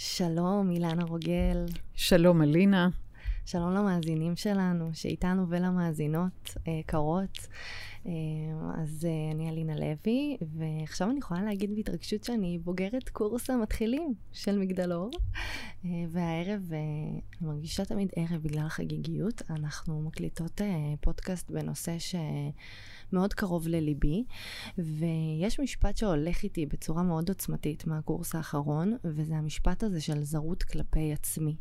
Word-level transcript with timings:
שלום, 0.00 0.70
אילנה 0.70 1.04
רוגל. 1.04 1.66
שלום, 1.94 2.42
אלינה. 2.42 2.88
שלום 3.46 3.72
למאזינים 3.72 4.36
שלנו, 4.36 4.90
שאיתנו 4.94 5.48
ולמאזינות 5.48 6.54
אה, 6.68 6.80
קרות. 6.86 7.46
אה, 8.08 8.82
אז 8.82 9.04
אה, 9.04 9.34
אני 9.34 9.50
אלינה 9.50 9.76
לוי, 9.76 10.36
ועכשיו 10.40 11.10
אני 11.10 11.18
יכולה 11.18 11.42
להגיד 11.42 11.74
בהתרגשות 11.74 12.24
שאני 12.24 12.58
בוגרת 12.58 13.08
קורס 13.08 13.50
המתחילים 13.50 14.14
של 14.32 14.58
מגדלור. 14.58 15.10
אה, 15.84 15.90
והערב, 16.08 16.72
אה, 16.72 16.78
אני 17.40 17.48
מרגישה 17.48 17.84
תמיד 17.84 18.08
ערב 18.16 18.42
בגלל 18.42 18.66
החגיגיות, 18.66 19.42
אנחנו 19.50 20.02
מקליטות 20.02 20.60
פודקאסט 21.00 21.50
בנושא 21.50 21.98
ש... 21.98 22.14
מאוד 23.12 23.34
קרוב 23.34 23.68
לליבי, 23.68 24.24
ויש 24.78 25.60
משפט 25.60 25.96
שהולך 25.96 26.42
איתי 26.42 26.66
בצורה 26.66 27.02
מאוד 27.02 27.28
עוצמתית 27.28 27.86
מהקורס 27.86 28.34
האחרון, 28.34 28.96
וזה 29.04 29.36
המשפט 29.36 29.82
הזה 29.82 30.00
של 30.00 30.24
זרות 30.24 30.62
כלפי 30.62 31.12
עצמי. 31.12 31.56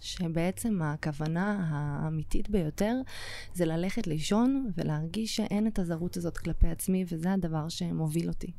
שבעצם 0.00 0.82
הכוונה 0.82 1.66
האמיתית 1.70 2.50
ביותר 2.50 2.96
זה 3.54 3.64
ללכת 3.64 4.06
לישון 4.06 4.70
ולהרגיש 4.76 5.36
שאין 5.36 5.66
את 5.66 5.78
הזרות 5.78 6.16
הזאת 6.16 6.38
כלפי 6.38 6.68
עצמי, 6.68 7.04
וזה 7.08 7.32
הדבר 7.32 7.68
שמוביל 7.68 8.28
אותי. 8.28 8.52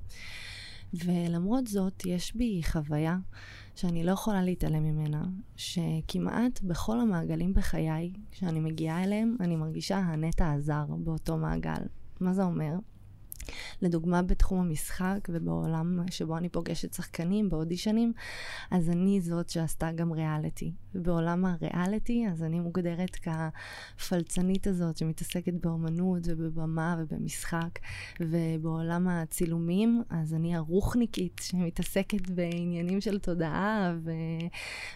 ולמרות 0.94 1.68
זאת, 1.68 2.06
יש 2.06 2.36
בי 2.36 2.62
חוויה 2.64 3.18
שאני 3.76 4.04
לא 4.04 4.12
יכולה 4.12 4.42
להתעלם 4.42 4.84
ממנה, 4.84 5.24
שכמעט 5.56 6.62
בכל 6.64 7.00
המעגלים 7.00 7.54
בחיי, 7.54 8.14
כשאני 8.32 8.60
מגיעה 8.60 9.04
אליהם, 9.04 9.38
אני 9.40 9.56
מרגישה 9.56 9.98
הנטע 9.98 10.52
הזר 10.52 10.86
באותו 11.04 11.38
מעגל. 11.38 11.82
מה 12.20 12.34
זה 12.34 12.44
אומר? 12.44 12.74
לדוגמה 13.82 14.22
בתחום 14.22 14.60
המשחק 14.60 15.28
ובעולם 15.30 16.00
שבו 16.12 16.38
אני 16.38 16.50
פוגשת 16.50 16.94
שחקנים 16.94 17.50
באודישנים, 17.50 18.14
אז 18.72 18.90
אני 18.90 19.22
זאת 19.22 19.50
שעשתה 19.50 19.92
גם 19.92 20.12
ריאליטי. 20.12 20.72
ובעולם 20.96 21.46
הריאליטי, 21.46 22.26
אז 22.32 22.44
אני 22.44 22.60
מוגדרת 22.60 23.18
כפלצנית 23.98 24.68
הזאת 24.68 24.98
שמתעסקת 24.98 25.54
באומנות 25.54 26.22
ובבמה 26.26 26.96
ובמשחק. 27.00 27.80
ובעולם 28.20 29.08
הצילומים, 29.08 30.04
אז 30.10 30.34
אני 30.34 30.56
הרוחניקית 30.56 31.42
שמתעסקת 31.44 32.30
בעניינים 32.30 33.02
של 33.02 33.20
תודעה 33.20 33.94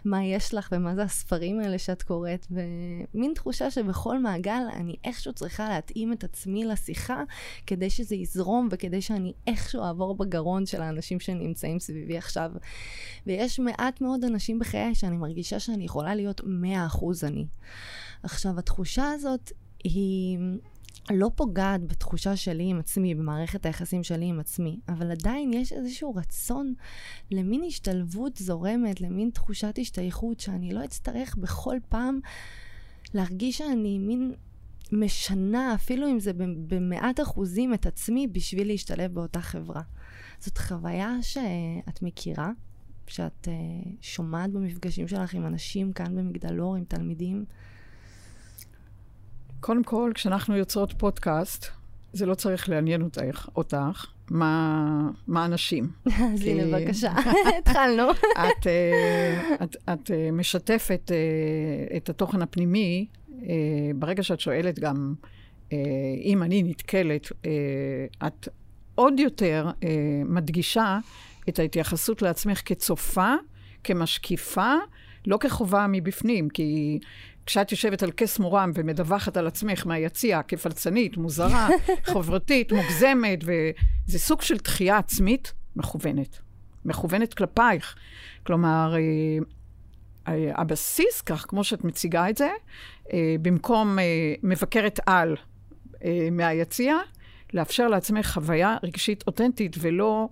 ומה 0.06 0.26
יש 0.26 0.54
לך 0.54 0.70
ומה 0.72 0.96
זה 0.96 1.04
הספרים 1.04 1.60
האלה 1.60 1.78
שאת 1.78 2.04
קוראת. 2.04 2.48
ומין 2.52 3.34
תחושה 3.36 3.72
שבכל 3.72 4.20
מעגל 4.20 4.62
אני 4.74 4.96
איכשהו 5.04 5.34
צריכה 5.34 5.70
להתאים 5.70 6.14
את 6.14 6.24
עצמי 6.24 6.66
לשיחה 6.66 7.24
כדי 7.68 7.90
שזה 7.90 8.16
יזרום 8.36 8.68
וכדי 8.72 9.02
שאני 9.02 9.34
איכשהו 9.48 9.84
אעבור 9.84 10.16
בגרון 10.16 10.66
של 10.66 10.82
האנשים 10.82 11.20
שנמצאים 11.20 11.80
סביבי 11.80 12.18
עכשיו. 12.18 12.52
ויש 13.28 13.60
מעט 13.60 14.02
מאוד 14.02 14.24
אנשים 14.24 14.60
בחיי 14.60 14.96
שאני 14.96 15.18
מרגישה 15.18 15.60
שאני 15.60 15.86
יכולה 15.86 16.16
להיות 16.16 16.42
100% 16.42 16.44
אני. 17.24 17.46
עכשיו, 18.24 18.60
התחושה 18.60 19.12
הזאת 19.12 19.52
היא... 19.84 20.40
לא 21.12 21.32
פוגעת 21.36 21.88
בתחושה 21.88 22.36
שלי 22.36 22.64
עם 22.64 22.80
עצמי, 22.80 23.16
במערכת 23.16 23.66
היחסים 23.66 24.04
שלי 24.04 24.26
עם 24.26 24.40
עצמי, 24.40 24.80
אבל 24.90 25.12
עדיין 25.12 25.54
יש 25.54 25.74
איזשהו 25.74 26.16
רצון 26.16 26.74
למין 27.32 27.64
השתלבות 27.64 28.38
זורמת, 28.38 29.02
למין 29.02 29.30
תחושת 29.30 29.76
השתייכות, 29.82 30.40
שאני 30.40 30.72
לא 30.72 30.84
אצטרך 30.84 31.36
בכל 31.36 31.78
פעם 31.90 32.20
להרגיש 33.14 33.58
שאני 33.58 34.00
מין 34.00 34.34
משנה, 34.92 35.74
אפילו 35.76 36.12
אם 36.12 36.20
זה 36.20 36.32
במעט 36.68 37.20
אחוזים, 37.20 37.74
את 37.74 37.86
עצמי 37.86 38.28
בשביל 38.28 38.68
להשתלב 38.68 39.14
באותה 39.14 39.42
חברה. 39.42 39.82
זאת 40.40 40.58
חוויה 40.58 41.18
שאת 41.22 42.02
מכירה, 42.02 42.52
שאת 43.08 43.48
uh, 43.48 43.88
שומעת 44.02 44.52
במפגשים 44.52 45.08
שלך 45.08 45.34
עם 45.34 45.46
אנשים 45.46 45.94
כאן 45.94 46.16
במגדלור, 46.16 46.76
עם 46.76 46.84
תלמידים? 46.84 47.46
קודם 49.60 49.84
כל, 49.84 50.12
כשאנחנו 50.16 50.56
יוצרות 50.56 50.94
פודקאסט, 50.98 51.66
זה 52.14 52.26
לא 52.26 52.36
צריך 52.36 52.70
לעניין 52.70 53.02
אותך, 53.02 53.50
אותך 53.56 54.06
מה, 54.30 55.10
מה 55.28 55.46
אנשים. 55.46 55.92
אז 56.06 56.42
כי... 56.42 56.52
הנה, 56.52 56.80
בבקשה, 56.80 57.14
התחלנו. 57.60 58.12
את, 58.12 58.68
uh, 58.68 59.64
את, 59.64 59.76
את 59.94 60.08
uh, 60.08 60.32
משתפת 60.32 61.12
את 61.98 62.10
התוכן 62.10 62.42
הפנימי, 62.42 63.08
ברגע 63.96 64.24
שאת 64.24 64.40
שואלת 64.40 64.80
גם, 64.80 65.14
uh, 65.70 65.74
אם 66.24 66.44
אני 66.44 66.64
נתקלת, 66.64 67.26
uh, 67.26 68.28
את 68.28 68.48
עוד 68.96 69.20
יותר 69.20 69.70
מדגישה 70.26 71.00
את 71.50 71.60
ההתייחסות 71.60 72.22
לעצמך 72.22 72.62
כצופה, 72.66 73.34
כמשקיפה, 73.84 74.74
לא 75.28 75.38
כחובה 75.38 75.86
מבפנים, 75.90 76.50
כי 76.50 77.00
כשאת 77.46 77.72
יושבת 77.72 78.04
על 78.04 78.12
כס 78.12 78.40
מורם 78.40 78.72
ומדווחת 78.74 79.38
על 79.38 79.48
עצמך 79.48 79.86
מהיציע 79.88 80.42
כפלצנית, 80.44 81.18
מוזרה, 81.18 81.68
חברתית, 82.14 82.72
מוגזמת, 82.72 83.40
וזה 83.44 84.20
סוג 84.20 84.42
של 84.42 84.58
דחייה 84.58 84.98
עצמית 84.98 85.54
מכוונת. 85.76 86.40
מכוונת 86.86 87.34
כלפייך. 87.34 87.96
כלומר, 88.46 88.96
אה, 88.96 89.00
אה, 90.28 90.52
הבסיס, 90.62 91.22
כך 91.22 91.46
כמו 91.48 91.64
שאת 91.64 91.84
מציגה 91.84 92.30
את 92.30 92.38
זה, 92.38 92.46
אה, 92.46 92.54
במקום 93.42 93.98
מבקרת 94.44 95.00
על 95.06 95.36
מהיציע, 96.32 96.96
לאפשר 97.54 97.88
לעצמך 97.88 98.28
חוויה 98.28 98.78
רגשית 98.84 99.24
אותנטית 99.28 99.76
ולא 99.80 100.30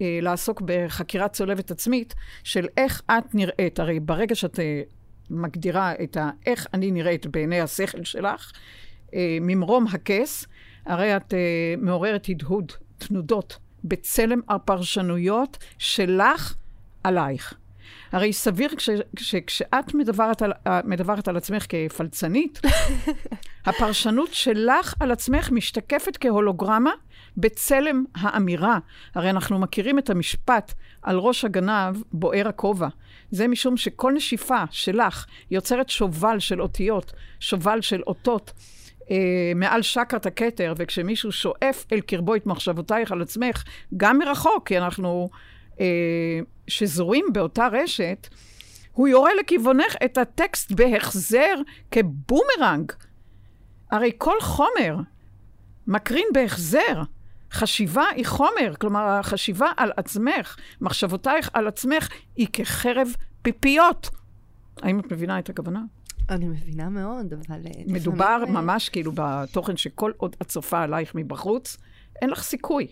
אה, 0.00 0.18
לעסוק 0.22 0.62
בחקירה 0.64 1.28
צולבת 1.28 1.70
עצמית 1.70 2.14
של 2.44 2.66
איך 2.76 3.02
את 3.06 3.34
נראית. 3.34 3.80
הרי 3.80 4.00
ברגע 4.00 4.34
שאת 4.34 4.60
אה, 4.60 4.82
מגדירה 5.30 5.92
את 6.02 6.16
ה... 6.16 6.30
איך 6.46 6.66
אני 6.74 6.90
נראית 6.90 7.26
בעיני 7.26 7.60
השכל 7.60 8.04
שלך, 8.04 8.52
אה, 9.14 9.38
ממרום 9.40 9.86
הכס, 9.86 10.46
הרי 10.86 11.16
את 11.16 11.34
אה, 11.34 11.74
מעוררת 11.78 12.26
הדהוד, 12.28 12.72
תנודות, 12.98 13.58
בצלם 13.84 14.40
הפרשנויות 14.48 15.58
שלך 15.78 16.54
עלייך. 17.04 17.54
הרי 18.12 18.32
סביר 18.32 18.70
שכשאת 19.18 19.94
מדברת 19.94 20.42
על, 20.42 20.52
אה, 20.66 20.80
מדברת 20.84 21.28
על 21.28 21.36
עצמך 21.36 21.66
כפלצנית, 21.68 22.60
הפרשנות 23.66 24.34
שלך 24.34 24.94
על 25.00 25.10
עצמך 25.10 25.50
משתקפת 25.50 26.16
כהולוגרמה 26.20 26.90
בצלם 27.36 28.04
האמירה. 28.14 28.78
הרי 29.14 29.30
אנחנו 29.30 29.58
מכירים 29.58 29.98
את 29.98 30.10
המשפט 30.10 30.74
על 31.02 31.18
ראש 31.18 31.44
הגנב 31.44 32.02
בוער 32.12 32.48
הכובע. 32.48 32.88
זה 33.30 33.48
משום 33.48 33.76
שכל 33.76 34.12
נשיפה 34.12 34.62
שלך 34.70 35.26
יוצרת 35.50 35.88
שובל 35.88 36.38
של 36.38 36.62
אותיות, 36.62 37.12
שובל 37.40 37.80
של 37.80 38.02
אותות. 38.02 38.52
אה, 39.10 39.52
מעל 39.54 39.82
שקרת 39.82 40.26
הכתר, 40.26 40.74
וכשמישהו 40.76 41.32
שואף 41.32 41.84
אל 41.92 42.00
קרבו 42.00 42.34
את 42.34 42.46
מחשבותייך 42.46 43.12
על 43.12 43.22
עצמך, 43.22 43.64
גם 43.96 44.18
מרחוק, 44.18 44.68
כי 44.68 44.78
אנחנו 44.78 45.30
שזורים 46.68 47.24
באותה 47.32 47.68
רשת, 47.72 48.28
הוא 48.92 49.08
יורה 49.08 49.30
לכיוונך 49.34 49.94
את 50.04 50.18
הטקסט 50.18 50.72
בהחזר 50.72 51.54
כבומרנג. 51.90 52.92
הרי 53.90 54.12
כל 54.18 54.40
חומר 54.40 54.96
מקרין 55.86 56.26
בהחזר. 56.34 57.02
חשיבה 57.52 58.04
היא 58.16 58.26
חומר, 58.26 58.74
כלומר, 58.80 59.00
החשיבה 59.00 59.66
על 59.76 59.92
עצמך, 59.96 60.56
מחשבותייך 60.80 61.50
על 61.52 61.68
עצמך, 61.68 62.08
היא 62.36 62.46
כחרב 62.52 63.08
פיפיות. 63.42 64.10
האם 64.82 65.00
את 65.00 65.12
מבינה 65.12 65.38
את 65.38 65.48
הכוונה? 65.48 65.80
אני 66.30 66.48
מבינה 66.48 66.88
מאוד, 66.88 67.32
אבל... 67.32 67.66
אה, 67.66 67.70
מדובר 67.86 68.36
לפעמים... 68.36 68.54
ממש 68.54 68.88
כאילו 68.88 69.12
בתוכן 69.14 69.76
שכל 69.76 70.12
עוד 70.16 70.36
את 70.42 70.48
צופה 70.48 70.82
עלייך 70.82 71.14
מבחוץ, 71.14 71.76
אין 72.22 72.30
לך 72.30 72.42
סיכוי. 72.42 72.86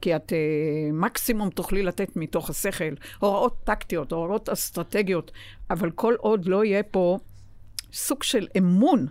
כי 0.00 0.16
את 0.16 0.32
uh, 0.32 0.92
מקסימום 0.92 1.50
תוכלי 1.50 1.82
לתת 1.82 2.16
מתוך 2.16 2.50
השכל 2.50 2.94
הוראות 3.18 3.56
טקטיות, 3.64 4.12
הוראות 4.12 4.48
אסטרטגיות, 4.48 5.32
אבל 5.70 5.90
כל 5.90 6.14
עוד 6.18 6.46
לא 6.46 6.64
יהיה 6.64 6.82
פה 6.82 7.18
סוג 7.92 8.22
של 8.22 8.46
אמון, 8.58 9.06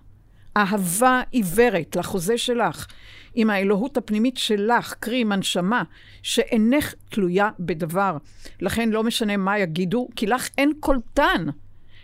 אהבה 0.57 1.21
עיוורת 1.31 1.95
לחוזה 1.95 2.38
שלך, 2.38 2.88
עם 3.36 3.50
האלוהות 3.50 3.98
הפנימית 3.98 4.38
שלך, 4.38 4.95
קרי 5.00 5.21
עם 5.21 5.31
הנשמה, 5.31 5.83
שאינך 6.21 6.94
תלויה 7.09 7.50
בדבר. 7.59 8.18
לכן 8.62 8.89
לא 8.89 9.04
משנה 9.04 9.38
מה 9.38 9.59
יגידו, 9.59 10.07
כי 10.15 10.27
לך 10.27 10.50
אין 10.57 10.74
קולטן. 10.80 11.45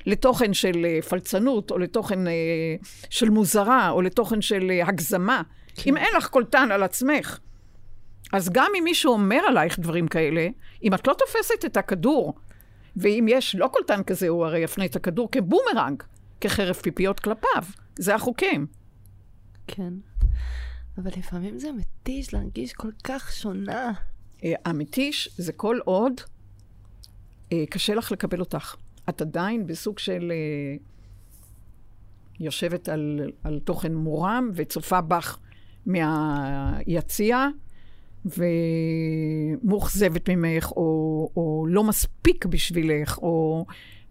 לתוכן 0.06 0.54
של 0.54 0.72
uh, 0.72 1.06
פלצנות, 1.06 1.72
או 1.72 1.78
לתוכן 1.78 2.28
uh, 2.28 2.30
של 3.10 3.30
מוזרה, 3.30 3.90
או 3.90 4.02
לתוכן 4.02 4.42
של 4.42 4.72
הגזמה. 4.86 5.42
כן. 5.76 5.90
אם 5.90 5.98
אין 5.98 6.08
לך 6.18 6.28
קולטן 6.28 6.72
על 6.72 6.84
עצמך, 6.84 7.40
אז 8.32 8.50
גם 8.50 8.72
אם 8.80 8.84
מישהו 8.84 9.14
אומר 9.14 9.40
עלייך 9.48 9.80
דברים 9.80 10.08
כאלה, 10.08 10.48
אם 10.84 10.94
את 10.94 11.08
לא 11.08 11.14
תופסת 11.14 11.66
את 11.66 11.78
הכדור, 11.78 12.34
ואם 12.96 13.26
יש 13.30 13.56
לא 13.56 13.68
קולטן 13.68 14.04
כזה, 14.04 14.28
הוא 14.28 14.46
הרי 14.46 14.60
יפנה 14.60 14.86
את 14.86 14.96
הכדור 14.96 15.32
כבומרנג, 15.32 16.04
כחרב 16.42 16.76
פיפיות 16.76 17.20
כלפיו. 17.20 17.64
זה 18.00 18.16
החוקים. 18.16 18.68
כן. 19.68 19.94
אבל 20.98 21.12
לפעמים 21.18 21.60
זה 21.60 21.72
מתיש 21.72 22.34
להרגיש 22.34 22.74
כל 22.74 22.92
כך 23.04 23.32
שונה. 23.32 23.92
המתיש 24.66 25.30
זה 25.38 25.54
כל 25.54 25.80
עוד 25.86 26.22
אה, 27.54 27.64
קשה 27.70 27.96
לך 27.96 28.12
לקבל 28.12 28.40
אותך. 28.40 28.76
את 29.10 29.22
עדיין 29.22 29.68
בסוג 29.68 30.00
של... 30.00 30.32
אה, 30.32 30.92
יושבת 32.42 32.90
על, 32.90 33.32
על 33.44 33.60
תוכן 33.60 33.96
מורם 33.96 34.50
וצופה 34.54 35.02
בך 35.02 35.38
מהיציע, 35.86 37.48
ומאוכזבת 38.26 40.30
ממך, 40.30 40.72
או, 40.72 41.30
או 41.36 41.66
לא 41.70 41.84
מספיק 41.84 42.46
בשבילך, 42.46 43.18
או 43.18 43.66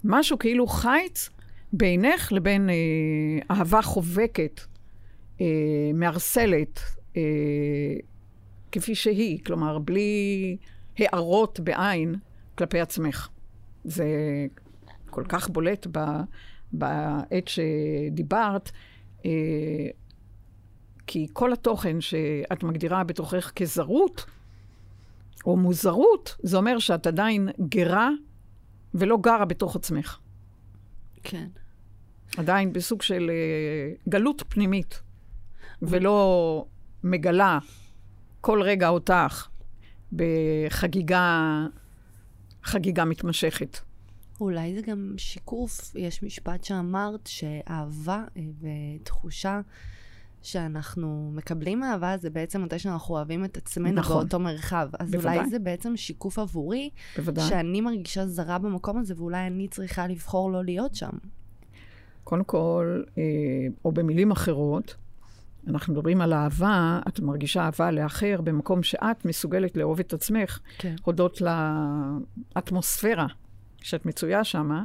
משהו 0.05 0.39
כאילו 0.39 0.67
חיץ 0.67 1.31
בינך 1.73 2.33
לבין 2.33 2.71
אה, 2.71 3.57
אהבה 3.57 3.83
חובקת, 3.83 4.61
אה, 5.41 5.47
מערסלת, 5.95 6.81
אה, 7.17 7.23
כפי 8.73 8.95
שהיא, 8.95 9.39
כלומר, 9.45 9.79
בלי 9.79 10.57
הערות 10.99 11.61
בעין 11.61 12.15
כלפי 12.59 12.81
עצמך. 12.81 13.29
זה 13.85 14.07
כל 15.11 15.25
כך 15.29 15.49
בולט 15.49 15.87
ב, 15.93 15.99
בעת 16.73 17.49
שדיברת, 17.49 18.71
אה, 19.27 19.31
כי 21.13 21.27
כל 21.33 21.53
התוכן 21.53 22.01
שאת 22.01 22.63
מגדירה 22.63 23.05
בתוכך 23.05 23.53
כזרות, 23.57 24.27
או 25.47 25.57
מוזרות, 25.57 26.37
זה 26.43 26.57
אומר 26.57 26.79
שאת 26.79 27.07
עדיין 27.07 27.49
גרה 27.69 28.11
ולא 28.95 29.19
גרה 29.21 29.45
בתוך 29.45 29.77
עצמך. 29.77 30.19
כן. 31.23 31.49
עדיין 32.37 32.73
בסוג 32.73 33.03
של 33.03 33.31
אה, 33.31 33.95
גלות 34.09 34.43
פנימית, 34.49 35.03
ולא 35.83 36.65
מגלה 37.05 37.59
כל 38.41 38.63
רגע 38.63 38.89
אותך 38.89 39.49
בחגיגה 40.13 41.67
חגיגה 42.63 43.05
מתמשכת. 43.05 43.79
אולי 44.41 44.75
זה 44.75 44.81
גם 44.81 45.15
שיקוף, 45.17 45.93
יש 45.95 46.23
משפט 46.23 46.65
שאמרת 46.65 47.27
שאהבה 47.27 48.25
אה, 48.37 48.43
ותחושה 48.61 49.61
שאנחנו 50.43 51.31
מקבלים 51.35 51.83
אהבה 51.83 52.17
זה 52.17 52.31
בעצם 52.31 52.63
מתי 52.63 52.79
שאנחנו 52.79 53.15
אוהבים 53.15 53.45
את 53.45 53.57
עצמנו 53.57 53.93
נכון. 53.93 54.17
באותו 54.17 54.39
מרחב. 54.39 54.89
אז 54.99 55.11
בוודאי. 55.11 55.39
אולי 55.39 55.51
זה 55.51 55.59
בעצם 55.59 55.97
שיקוף 55.97 56.39
עבורי, 56.39 56.91
בוודאי. 57.17 57.49
שאני 57.49 57.81
מרגישה 57.81 58.27
זרה 58.27 58.59
במקום 58.59 58.99
הזה, 58.99 59.15
ואולי 59.17 59.47
אני 59.47 59.69
צריכה 59.69 60.07
לבחור 60.07 60.53
לא 60.53 60.65
להיות 60.65 60.95
שם. 60.95 61.11
קודם 62.25 62.45
כל, 62.45 63.03
אה, 63.19 63.23
או 63.85 63.93
במילים 63.93 64.31
אחרות, 64.31 64.97
אנחנו 65.69 65.93
מדברים 65.93 66.21
על 66.21 66.33
אהבה, 66.33 67.01
את 67.09 67.21
מרגישה 67.21 67.63
אהבה 67.63 67.91
לאחר 67.91 68.41
במקום 68.45 68.83
שאת 68.83 69.25
מסוגלת 69.25 69.77
לאהוב 69.77 70.01
את 70.01 70.13
עצמך, 70.13 70.59
כן. 70.79 70.95
הודות 71.03 71.41
לאטמוספירה 72.57 73.27
שאת 73.83 74.07
מצויה 74.07 74.45
שמה, 74.45 74.85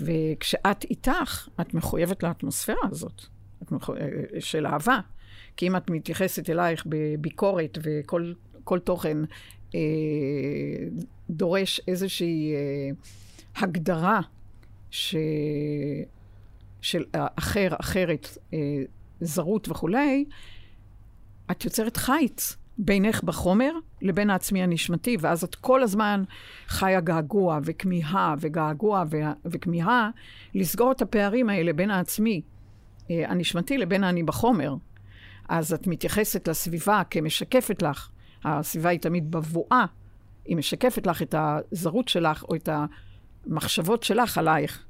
וכשאת 0.00 0.84
איתך, 0.90 1.48
את 1.60 1.74
מחויבת 1.74 2.22
לאטמוספירה 2.22 2.88
הזאת, 2.90 3.22
של 4.38 4.66
אהבה. 4.66 5.00
כי 5.56 5.66
אם 5.66 5.76
את 5.76 5.90
מתייחסת 5.90 6.50
אלייך 6.50 6.84
בביקורת 6.86 7.78
וכל 7.82 8.78
תוכן 8.78 9.18
אה, 9.74 9.80
דורש 11.30 11.80
איזושהי 11.88 12.54
אה, 12.54 12.90
הגדרה 13.56 14.20
ש... 14.90 15.16
של 16.82 17.04
אחר, 17.14 17.68
אחרת, 17.80 18.38
אה, 18.54 18.58
זרות 19.20 19.68
וכולי, 19.68 20.24
את 21.50 21.64
יוצרת 21.64 21.96
חיץ 21.96 22.56
בינך 22.78 23.22
בחומר 23.22 23.72
לבין 24.02 24.30
העצמי 24.30 24.62
הנשמתי, 24.62 25.16
ואז 25.20 25.44
את 25.44 25.54
כל 25.54 25.82
הזמן 25.82 26.24
חיה 26.66 27.00
געגוע 27.00 27.58
וכמיהה 27.64 28.34
וגעגוע 28.40 29.04
וכמיהה 29.44 30.10
לסגור 30.54 30.92
את 30.92 31.02
הפערים 31.02 31.48
האלה 31.48 31.72
בין 31.72 31.90
העצמי 31.90 32.42
אה, 32.44 32.59
הנשמתי 33.10 33.78
לבין 33.78 34.04
האני 34.04 34.22
בחומר. 34.22 34.74
אז 35.48 35.72
את 35.72 35.86
מתייחסת 35.86 36.48
לסביבה 36.48 37.02
כמשקפת 37.10 37.82
לך, 37.82 38.08
הסביבה 38.44 38.88
היא 38.88 39.00
תמיד 39.00 39.30
בבואה, 39.30 39.84
היא 40.44 40.56
משקפת 40.56 41.06
לך 41.06 41.22
את 41.22 41.34
הזרות 41.38 42.08
שלך 42.08 42.42
או 42.42 42.54
את 42.54 42.68
המחשבות 43.46 44.02
שלך 44.02 44.38
עלייך. 44.38 44.84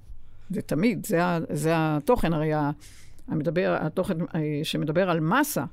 זה 0.50 0.62
תמיד, 0.62 1.06
זה, 1.06 1.20
זה 1.50 1.72
התוכן, 1.76 2.32
הרי 2.32 2.50
המדבר, 3.28 3.76
התוכן 3.80 4.20
אה, 4.20 4.60
שמדבר 4.62 5.10
על 5.10 5.20
מסה, 5.20 5.64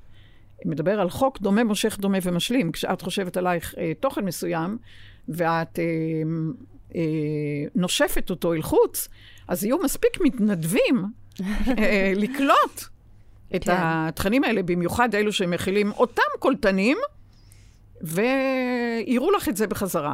מדבר 0.66 1.00
על 1.00 1.10
חוק 1.10 1.40
דומה, 1.40 1.64
מושך, 1.64 1.98
דומה 2.00 2.18
ומשלים. 2.24 2.72
כשאת 2.72 3.02
חושבת 3.02 3.38
עלייך 3.38 3.76
אה, 3.78 3.92
תוכן 4.00 4.26
מסוים, 4.26 4.78
ואת 5.28 5.80
אה, 5.80 5.84
אה, 6.96 7.02
נושפת 7.76 8.30
אותו 8.30 8.54
אל 8.54 8.62
חוץ, 8.62 9.10
אז 9.48 9.64
יהיו 9.64 9.78
מספיק 9.84 10.22
מתנדבים 10.22 10.96
אה, 11.06 11.10
לקלוט 12.16 12.84
את 13.56 13.64
כן. 13.64 13.74
התכנים 13.78 14.44
האלה, 14.44 14.64
במיוחד 14.64 15.16
אלו 15.16 15.32
שמכילים 15.32 15.92
אותם 15.92 16.22
קולטנים, 16.40 16.98
ויראו 18.02 19.32
לך 19.32 19.50
את 19.50 19.58
זה 19.58 19.68
בחזרה. 19.68 20.14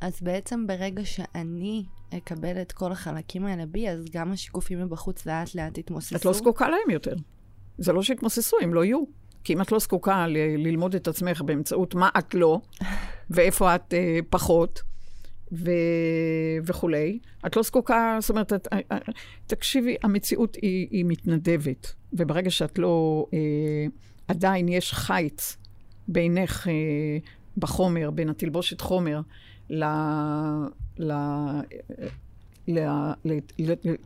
אז 0.00 0.20
בעצם 0.22 0.66
ברגע 0.66 1.04
שאני 1.04 1.84
אקבל 2.16 2.60
את 2.62 2.72
כל 2.72 2.92
החלקים 2.92 3.46
האלה 3.46 3.66
בי, 3.66 3.88
אז 3.88 4.04
גם 4.12 4.32
השיקופים 4.32 4.80
מבחוץ 4.80 5.26
לאט 5.26 5.54
לאט 5.54 5.78
יתמוססו. 5.78 6.16
את 6.16 6.24
לא 6.24 6.32
זקוקה 6.32 6.68
להם 6.68 6.90
יותר. 6.90 7.14
זה 7.78 7.92
לא 7.92 8.02
שיתמוססו, 8.02 8.56
הם 8.62 8.74
לא 8.74 8.84
יהיו. 8.84 9.20
כי 9.44 9.52
אם 9.52 9.60
את 9.60 9.72
לא 9.72 9.78
זקוקה 9.78 10.26
ל- 10.26 10.66
ללמוד 10.66 10.94
את 10.94 11.08
עצמך 11.08 11.42
באמצעות 11.42 11.94
מה 11.94 12.08
את 12.18 12.34
לא, 12.34 12.60
ואיפה 13.30 13.74
את 13.74 13.94
אה, 13.94 14.18
פחות, 14.30 14.82
ו... 15.52 15.70
וכולי, 16.64 17.18
את 17.46 17.56
לא 17.56 17.62
זקוקה, 17.62 18.16
זאת 18.20 18.30
אומרת, 18.30 18.52
את, 18.52 18.68
אה, 18.72 18.78
אה, 18.92 18.98
תקשיבי, 19.46 19.96
המציאות 20.02 20.56
היא, 20.62 20.88
היא 20.90 21.04
מתנדבת, 21.08 21.94
וברגע 22.12 22.50
שאת 22.50 22.78
לא, 22.78 23.26
אה, 23.34 23.38
עדיין 24.28 24.68
יש 24.68 24.92
חיץ 24.92 25.56
בינך 26.08 26.68
אה, 26.68 26.72
בחומר, 27.56 28.10
בין 28.10 28.28
התלבושת 28.28 28.80
חומר 28.80 29.20
ל... 29.70 29.84
ל... 30.98 31.12
ל... 32.68 32.78
ל... 33.24 33.38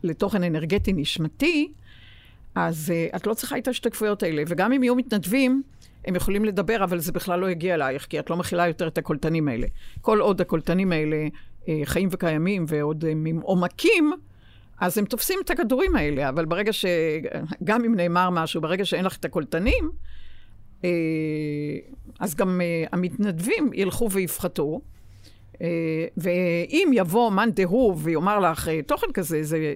לתוכן 0.03 0.43
אנרגטי 0.43 0.93
נשמתי, 0.93 1.71
אז 2.55 2.93
uh, 3.11 3.15
את 3.15 3.27
לא 3.27 3.33
צריכה 3.33 3.57
את 3.57 3.67
ההשתקפויות 3.67 4.23
האלה. 4.23 4.43
וגם 4.47 4.73
אם 4.73 4.83
יהיו 4.83 4.95
מתנדבים, 4.95 5.63
הם 6.05 6.15
יכולים 6.15 6.45
לדבר, 6.45 6.83
אבל 6.83 6.99
זה 6.99 7.11
בכלל 7.11 7.39
לא 7.39 7.49
יגיע 7.49 7.75
אלייך, 7.75 8.05
כי 8.05 8.19
את 8.19 8.29
לא 8.29 8.37
מכילה 8.37 8.67
יותר 8.67 8.87
את 8.87 8.97
הקולטנים 8.97 9.47
האלה. 9.47 9.67
כל 10.01 10.19
עוד 10.19 10.41
הקולטנים 10.41 10.91
האלה 10.91 11.27
uh, 11.27 11.67
חיים 11.83 12.09
וקיימים 12.11 12.65
ועוד 12.67 13.05
הם 13.05 13.25
עם 13.25 13.39
עומקים, 13.41 14.13
אז 14.79 14.97
הם 14.97 15.05
תופסים 15.05 15.39
את 15.45 15.49
הכדורים 15.49 15.95
האלה. 15.95 16.29
אבל 16.29 16.45
ברגע 16.45 16.73
ש... 16.73 16.85
גם 17.63 17.83
אם 17.85 17.95
נאמר 17.95 18.29
משהו, 18.29 18.61
ברגע 18.61 18.85
שאין 18.85 19.05
לך 19.05 19.17
את 19.17 19.25
הקולטנים, 19.25 19.89
uh, 20.81 20.85
אז 22.19 22.35
גם 22.35 22.61
uh, 22.61 22.89
המתנדבים 22.91 23.69
ילכו 23.73 24.11
ויפחתו. 24.11 24.81
Uh, 25.53 25.57
ואם 26.17 26.91
יבוא 26.93 27.31
מאן 27.31 27.49
דהוא 27.51 27.95
ויאמר 27.97 28.39
לך 28.39 28.69
תוכן 28.87 29.07
כזה, 29.13 29.43
זה 29.43 29.73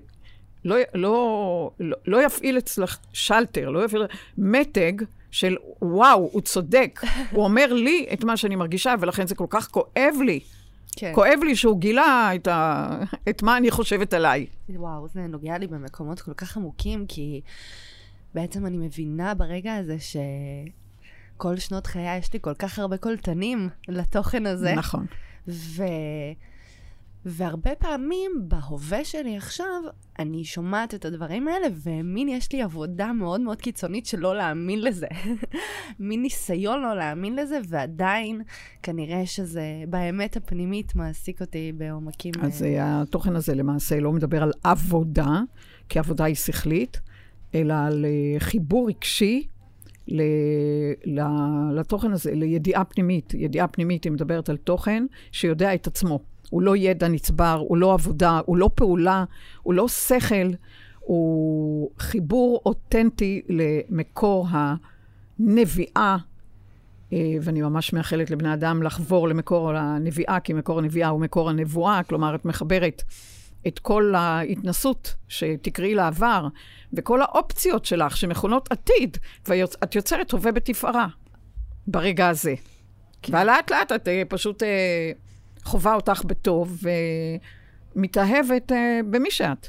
לא, 0.66 0.76
לא, 0.94 1.72
לא, 1.80 1.98
לא 2.06 2.26
יפעיל 2.26 2.58
אצלך 2.58 2.98
שלטר, 3.14 3.70
לא 3.70 3.86
יפעיל 3.86 4.04
מתג 4.38 4.94
של 5.32 5.56
וואו, 5.82 6.30
הוא 6.32 6.42
צודק. 6.42 7.02
הוא 7.32 7.44
אומר 7.44 7.74
לי 7.74 8.08
את 8.14 8.24
מה 8.24 8.38
שאני 8.38 8.56
מרגישה, 8.56 8.96
ולכן 9.00 9.28
זה 9.28 9.36
כל 9.36 9.46
כך 9.50 9.68
כואב 9.68 10.16
לי. 10.26 10.40
כן. 10.96 11.12
כואב 11.16 11.40
לי 11.46 11.56
שהוא 11.56 11.80
גילה 11.80 12.32
את, 12.36 12.48
ה... 12.48 13.00
את 13.30 13.44
מה 13.44 13.58
אני 13.58 13.72
חושבת 13.72 14.14
עליי. 14.14 14.46
וואו, 14.70 15.08
זה 15.08 15.22
נוגע 15.22 15.58
לי 15.58 15.68
במקומות 15.68 16.22
כל 16.22 16.34
כך 16.34 16.58
עמוקים, 16.58 17.06
כי 17.08 17.42
בעצם 18.34 18.66
אני 18.66 18.78
מבינה 18.78 19.34
ברגע 19.34 19.76
הזה 19.76 19.98
שכל 20.00 21.58
שנות 21.58 21.88
חיי 21.88 22.18
יש 22.18 22.34
לי 22.34 22.40
כל 22.42 22.54
כך 22.54 22.80
הרבה 22.80 22.98
קולטנים 22.98 23.70
לתוכן 23.88 24.46
הזה. 24.46 24.74
נכון. 24.76 25.06
ו... 25.48 25.84
והרבה 27.26 27.76
פעמים 27.76 28.32
בהווה 28.48 29.06
שלי 29.06 29.38
עכשיו, 29.38 29.82
אני 30.20 30.44
שומעת 30.44 30.94
את 30.94 31.06
הדברים 31.06 31.48
האלה, 31.48 31.68
ומין 31.84 32.30
יש 32.30 32.52
לי 32.52 32.62
עבודה 32.62 33.14
מאוד 33.14 33.42
מאוד 33.42 33.62
קיצונית 33.62 34.06
של 34.06 34.20
לא 34.20 34.36
להאמין 34.36 34.82
לזה. 34.82 35.08
מין 36.00 36.22
ניסיון 36.22 36.82
לא 36.82 36.96
להאמין 36.96 37.36
לזה, 37.36 37.60
ועדיין 37.68 38.42
כנראה 38.84 39.26
שזה 39.26 39.84
באמת 39.90 40.38
הפנימית 40.38 40.96
מעסיק 40.96 41.42
אותי 41.42 41.72
בעומקים... 41.78 42.34
אז 42.42 42.62
uh... 42.62 42.66
התוכן 42.80 43.36
הזה 43.36 43.56
למעשה 43.56 44.00
לא 44.00 44.12
מדבר 44.12 44.44
על 44.44 44.52
עבודה, 44.64 45.42
כי 45.90 46.00
עבודה 46.00 46.24
היא 46.24 46.36
שכלית, 46.36 47.00
אלא 47.56 47.74
על 47.74 48.06
uh, 48.06 48.44
חיבור 48.44 48.90
רגשי. 48.90 49.48
לתוכן 51.74 52.12
הזה, 52.12 52.32
לידיעה 52.36 52.84
פנימית. 52.84 53.34
ידיעה 53.34 53.68
פנימית, 53.68 54.04
היא 54.04 54.12
מדברת 54.12 54.50
על 54.50 54.58
תוכן 54.58 55.06
שיודע 55.32 55.74
את 55.74 55.88
עצמו. 55.88 56.20
הוא 56.50 56.62
לא 56.62 56.78
ידע 56.78 57.08
נצבר, 57.08 57.64
הוא 57.68 57.78
לא 57.78 57.94
עבודה, 57.94 58.42
הוא 58.46 58.58
לא 58.58 58.70
פעולה, 58.76 59.26
הוא 59.64 59.74
לא 59.74 59.88
שכל, 59.88 60.52
הוא 61.00 61.90
חיבור 62.00 62.62
אותנטי 62.66 63.42
למקור 63.50 64.48
הנביאה 64.50 66.18
ואני 67.12 67.62
ממש 67.62 67.94
מאחלת 67.94 68.32
לבני 68.32 68.54
אדם 68.54 68.84
לחבור 68.84 69.28
למקור 69.28 69.72
הנביאה, 69.76 70.40
כי 70.40 70.54
מקור 70.54 70.80
הנביאה 70.80 71.08
הוא 71.08 71.22
מקור 71.22 71.50
הנבואה, 71.50 72.02
כלומר, 72.04 72.36
את 72.36 72.46
מחברת 72.46 73.04
את 73.68 73.80
כל 73.80 74.14
ההתנסות 74.16 75.16
שתקראי 75.28 75.96
לעבר, 75.96 76.48
וכל 76.94 77.22
האופציות 77.22 77.86
שלך 77.86 78.18
שמכונות 78.18 78.72
עתיד, 78.72 79.18
ואת 79.48 79.96
יוצרת 79.96 80.32
הווה 80.32 80.52
בתפארה 80.52 81.08
ברגע 81.88 82.28
הזה. 82.28 82.56
כן. 83.22 83.36
ולאט 83.36 83.72
לאט 83.72 83.92
את 83.92 84.08
אה, 84.08 84.24
פשוט 84.30 84.64
אה, 84.64 85.12
חווה 85.64 85.96
אותך 85.96 86.24
בטוב 86.26 86.84
ומתאהבת 87.96 88.72
אה, 88.72 89.00
במי 89.10 89.32
שאת. 89.32 89.68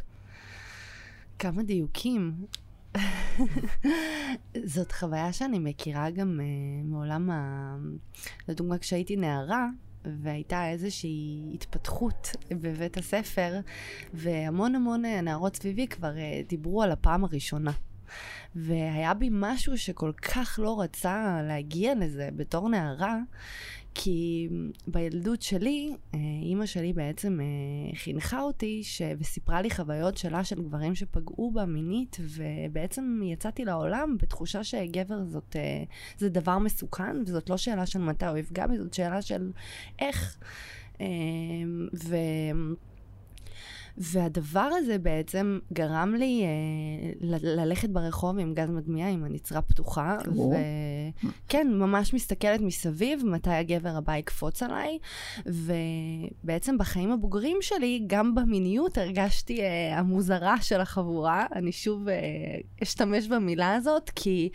כמה 1.38 1.62
דיוקים. 1.62 2.32
זאת 4.64 4.92
חוויה 4.92 5.32
שאני 5.32 5.58
מכירה 5.58 6.10
גם 6.10 6.40
uh, 6.40 6.86
מעולם 6.86 7.30
ה... 7.30 7.76
לדוגמה, 8.48 8.78
כשהייתי 8.78 9.16
נערה, 9.16 9.66
והייתה 10.04 10.70
איזושהי 10.70 11.50
התפתחות 11.54 12.30
בבית 12.50 12.96
הספר, 12.96 13.60
והמון 14.14 14.74
המון 14.74 15.02
נערות 15.04 15.56
סביבי 15.56 15.86
כבר 15.86 16.12
uh, 16.12 16.48
דיברו 16.48 16.82
על 16.82 16.90
הפעם 16.90 17.24
הראשונה. 17.24 17.72
והיה 18.54 19.14
בי 19.14 19.28
משהו 19.32 19.78
שכל 19.78 20.12
כך 20.12 20.58
לא 20.62 20.80
רצה 20.80 21.40
להגיע 21.42 21.94
לזה 21.94 22.28
בתור 22.36 22.68
נערה, 22.68 23.18
כי 23.94 24.48
בילדות 24.86 25.42
שלי, 25.42 25.94
אה, 26.14 26.18
אימא 26.42 26.66
שלי 26.66 26.92
בעצם 26.92 27.40
אה, 27.40 27.96
חינכה 27.96 28.40
אותי 28.40 28.84
ש... 28.84 29.02
וסיפרה 29.18 29.62
לי 29.62 29.70
חוויות 29.70 30.16
שלה 30.16 30.44
של 30.44 30.62
גברים 30.62 30.94
שפגעו 30.94 31.50
בה 31.50 31.66
מינית, 31.66 32.16
ובעצם 32.20 33.20
יצאתי 33.24 33.64
לעולם 33.64 34.16
בתחושה 34.22 34.64
שגבר 34.64 35.24
זאת, 35.24 35.56
אה, 35.56 35.84
זה 36.18 36.28
דבר 36.28 36.58
מסוכן, 36.58 37.16
וזאת 37.26 37.50
לא 37.50 37.56
שאלה 37.56 37.86
של 37.86 37.98
מתי 37.98 38.26
הוא 38.26 38.36
יפגע 38.36 38.66
בי, 38.66 38.78
זאת 38.78 38.94
שאלה 38.94 39.22
של 39.22 39.50
איך. 39.98 40.38
ו... 42.04 42.16
והדבר 44.00 44.68
הזה 44.78 44.98
בעצם 44.98 45.58
גרם 45.72 46.14
לי 46.18 46.42
אה, 46.44 46.48
ל- 47.20 47.60
ללכת 47.60 47.88
ברחוב 47.88 48.38
עם 48.38 48.54
גז 48.54 48.70
מדמיע, 48.70 49.08
עם 49.08 49.24
הנצרה 49.24 49.62
פתוחה, 49.62 50.16
וכן, 51.46 51.68
ממש 51.70 52.14
מסתכלת 52.14 52.60
מסביב 52.60 53.22
מתי 53.26 53.50
הגבר 53.50 53.96
הבא 53.96 54.16
יקפוץ 54.16 54.62
עליי, 54.62 54.98
ובעצם 55.46 56.78
בחיים 56.78 57.12
הבוגרים 57.12 57.56
שלי, 57.60 58.04
גם 58.06 58.34
במיניות 58.34 58.98
הרגשתי 58.98 59.60
אה, 59.60 59.98
המוזרה 59.98 60.60
של 60.62 60.80
החבורה. 60.80 61.46
אני 61.54 61.72
שוב 61.72 62.08
אה, 62.08 62.14
אשתמש 62.82 63.26
במילה 63.28 63.74
הזאת, 63.74 64.10
כי... 64.14 64.50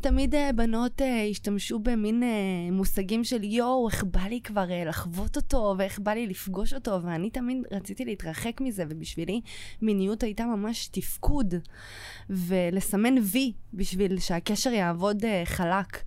תמיד 0.00 0.34
uh, 0.34 0.52
בנות 0.54 1.00
uh, 1.00 1.04
השתמשו 1.30 1.78
במין 1.78 2.22
uh, 2.22 2.72
מושגים 2.72 3.24
של 3.24 3.44
יואו, 3.44 3.88
איך 3.88 4.04
בא 4.04 4.20
לי 4.20 4.40
כבר 4.40 4.64
לחוות 4.86 5.36
אותו, 5.36 5.74
ואיך 5.78 5.98
בא 5.98 6.12
לי 6.12 6.26
לפגוש 6.26 6.74
אותו, 6.74 7.02
ואני 7.02 7.30
תמיד 7.30 7.58
רציתי 7.70 8.04
להתרחק 8.04 8.60
מזה, 8.60 8.84
ובשבילי 8.88 9.40
מיניות 9.82 10.22
הייתה 10.22 10.46
ממש 10.46 10.88
תפקוד, 10.88 11.54
ולסמן 12.30 13.18
וי 13.18 13.52
בשביל 13.74 14.18
שהקשר 14.18 14.70
יעבוד 14.70 15.24
חלק. 15.44 16.02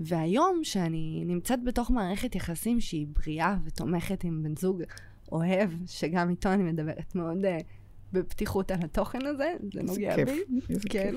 והיום, 0.00 0.60
שאני 0.62 1.22
נמצאת 1.26 1.64
בתוך 1.64 1.90
מערכת 1.90 2.34
יחסים 2.34 2.80
שהיא 2.80 3.06
בריאה 3.06 3.56
ותומכת 3.64 4.24
עם 4.24 4.42
בן 4.42 4.56
זוג 4.56 4.82
אוהב, 5.32 5.70
שגם 5.86 6.30
איתו 6.30 6.52
אני 6.52 6.62
מדברת 6.62 7.14
מאוד... 7.14 7.44
Uh, 7.44 7.83
בפתיחות 8.14 8.70
על 8.70 8.78
התוכן 8.82 9.26
הזה, 9.26 9.54
זה 9.72 9.82
נוגע 9.82 10.16
כיף, 10.16 10.28
בי. 10.28 10.60
איזה 10.70 10.88
כן. 10.90 11.14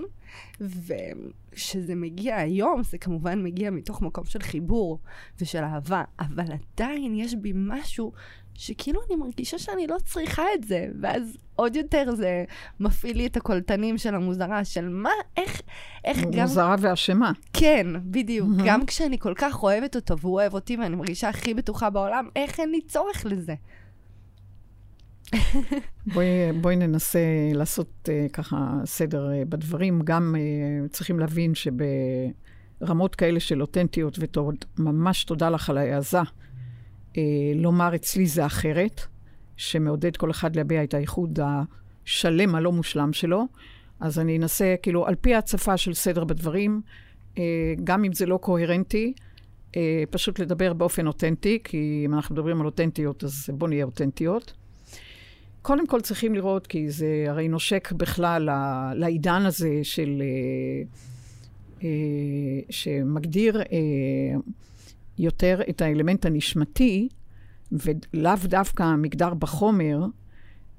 וכשזה 0.62 1.96
מגיע 1.96 2.36
היום, 2.36 2.84
זה 2.84 2.98
כמובן 2.98 3.44
מגיע 3.44 3.72
מתוך 3.72 4.02
מקום 4.02 4.26
של 4.26 4.40
חיבור 4.40 5.00
ושל 5.42 5.64
אהבה, 5.64 6.04
אבל 6.20 6.46
עדיין 6.74 7.16
יש 7.16 7.36
בי 7.36 7.52
משהו 7.56 8.12
שכאילו 8.54 9.02
אני 9.08 9.16
מרגישה 9.16 9.60
שאני 9.60 9.88
לא 9.88 9.98
צריכה 10.06 10.44
את 10.56 10.64
זה, 10.64 10.88
ואז 11.02 11.38
עוד 11.56 11.76
יותר 11.76 12.16
זה 12.16 12.46
מפעיל 12.80 13.18
לי 13.18 13.28
את 13.28 13.38
הקולטנים 13.38 13.98
של 13.98 14.16
המוזרה, 14.16 14.66
של 14.66 14.90
מה, 14.90 15.10
איך, 15.38 15.62
איך 16.06 16.24
גם... 16.32 16.42
מוזרה 16.42 16.76
ואשמה. 16.80 17.32
כן, 17.54 17.88
בדיוק. 18.04 18.50
גם 18.66 18.86
כשאני 18.86 19.20
כל 19.20 19.34
כך 19.36 19.64
אוהבת 19.64 19.96
אותו 19.96 20.20
והוא 20.20 20.34
אוהב 20.34 20.54
אותי 20.54 20.78
ואני 20.78 20.96
מרגישה 20.96 21.30
הכי 21.30 21.54
בטוחה 21.54 21.90
בעולם, 21.90 22.30
איך 22.36 22.60
אין 22.60 22.70
לי 22.70 22.82
צורך 22.82 23.26
לזה? 23.26 23.56
בואי, 26.14 26.52
בואי 26.62 26.76
ננסה 26.76 27.20
לעשות 27.54 27.90
uh, 28.10 28.32
ככה 28.32 28.74
סדר 28.86 29.30
uh, 29.30 29.46
בדברים. 29.46 30.02
גם 30.04 30.36
uh, 30.36 30.90
צריכים 30.90 31.20
להבין 31.20 31.54
שברמות 31.56 33.16
כאלה 33.16 33.40
של 33.40 33.62
אותנטיות 33.62 34.18
ותוד, 34.20 34.56
ממש 34.78 35.24
תודה 35.24 35.50
לך 35.50 35.70
על 35.70 35.78
ההעזה. 35.78 36.22
uh, 36.22 37.16
לומר 37.56 37.96
אצלי 37.96 38.28
זה 38.28 38.46
אחרת, 38.46 39.02
שמעודד 39.58 40.18
כל 40.18 40.32
אחד 40.32 40.56
להביע 40.56 40.84
את 40.84 40.94
הייחוד 40.94 41.40
השלם, 41.40 42.56
הלא 42.56 42.72
מושלם 42.72 43.14
שלו. 43.14 43.46
אז 44.00 44.20
אני 44.20 44.38
אנסה, 44.38 44.76
כאילו, 44.82 45.08
על 45.08 45.16
פי 45.16 45.36
ההצפה 45.36 45.78
של 45.78 45.94
סדר 45.94 46.24
בדברים, 46.24 46.82
uh, 47.36 47.40
גם 47.84 48.04
אם 48.04 48.14
זה 48.14 48.26
לא 48.26 48.38
קוהרנטי, 48.38 49.14
uh, 49.72 49.76
פשוט 50.10 50.40
לדבר 50.40 50.74
באופן 50.74 51.08
אותנטי, 51.08 51.60
כי 51.64 52.04
אם 52.06 52.14
אנחנו 52.14 52.36
מדברים 52.36 52.60
על 52.60 52.66
אותנטיות, 52.66 53.24
אז 53.24 53.50
בואו 53.54 53.70
נהיה 53.70 53.86
אותנטיות. 53.86 54.54
קודם 55.68 55.88
כל 55.88 56.02
צריכים 56.02 56.36
לראות, 56.36 56.68
כי 56.68 56.90
זה 56.90 57.26
הרי 57.28 57.48
נושק 57.48 57.92
בכלל 57.92 58.50
לעידן 58.96 59.46
הזה 59.46 59.80
של... 59.84 60.22
אה, 60.22 60.84
אה, 61.84 61.90
שמגדיר 62.70 63.62
אה, 63.62 63.68
יותר 65.18 65.62
את 65.70 65.82
האלמנט 65.82 66.26
הנשמתי, 66.26 67.08
ולאו 67.72 68.34
דווקא 68.44 68.84
המגדר 68.84 69.34
בחומר. 69.34 70.06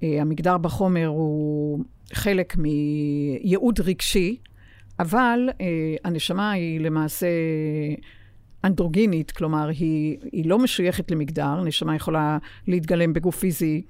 המגדר 0.02 0.59
בחומר 0.59 1.07
הוא 1.07 1.85
חלק 2.12 2.57
מייעוד 2.57 3.80
רגשי, 3.80 4.37
אבל 4.99 5.49
הנשמה 6.04 6.50
היא 6.50 6.80
למעשה 6.80 7.26
אנדרוגינית, 8.64 9.30
כלומר, 9.30 9.68
היא, 9.68 10.18
היא 10.33 10.49
לא 10.49 10.59
משויכת 10.59 11.11
למגדר, 11.11 11.64
נשמה 11.64 11.97
יכולה 11.97 12.38
להתגלם 12.66 13.12
בגוף 13.12 13.38
פיזי 13.38 13.83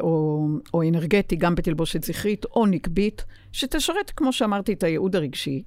או, 0.00 0.46
או 0.74 0.82
אנרגטי, 0.82 1.36
גם 1.36 1.54
בתלבושת 1.54 2.04
זכרית 2.04 2.44
או 2.44 2.66
נקבית, 2.66 3.24
שתשרת, 3.52 4.10
כמו 4.16 4.32
שאמרתי, 4.32 4.72
את 4.72 4.82
הייעוד 4.82 5.16
הרגשי. 5.16 5.62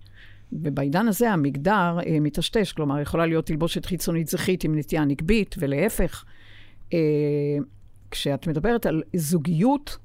ובעידן 0.52 1.08
הזה 1.08 1.32
המגדר 1.32 1.98
אה, 2.06 2.18
מטשטש, 2.22 2.72
כלומר, 2.72 3.00
יכולה 3.00 3.26
להיות 3.26 3.46
תלבושת 3.46 3.86
חיצונית 3.86 4.28
זכרית 4.28 4.64
עם 4.64 4.78
נטייה 4.78 5.06
נקבית, 5.06 5.56
ולהפך. 5.60 6.26
אה, 6.94 7.00
כשאת 8.12 8.48
מדברת 8.48 8.86
על 8.86 9.04
זוגיות, 9.16 9.98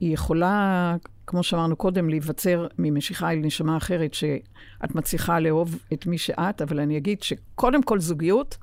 היא 0.00 0.14
יכולה, 0.14 0.96
כמו 1.26 1.42
שאמרנו 1.42 1.76
קודם, 1.76 2.08
להיווצר 2.08 2.66
ממשיכה 2.78 3.32
אל 3.32 3.36
נשמה 3.36 3.76
אחרת, 3.76 4.14
שאת 4.14 4.94
מצליחה 4.94 5.40
לאהוב 5.40 5.78
את 5.92 6.06
מי 6.06 6.18
שאת, 6.18 6.62
אבל 6.62 6.80
אני 6.80 6.96
אגיד 6.96 7.22
שקודם 7.22 7.82
כל 7.82 8.00
זוגיות 8.00 8.58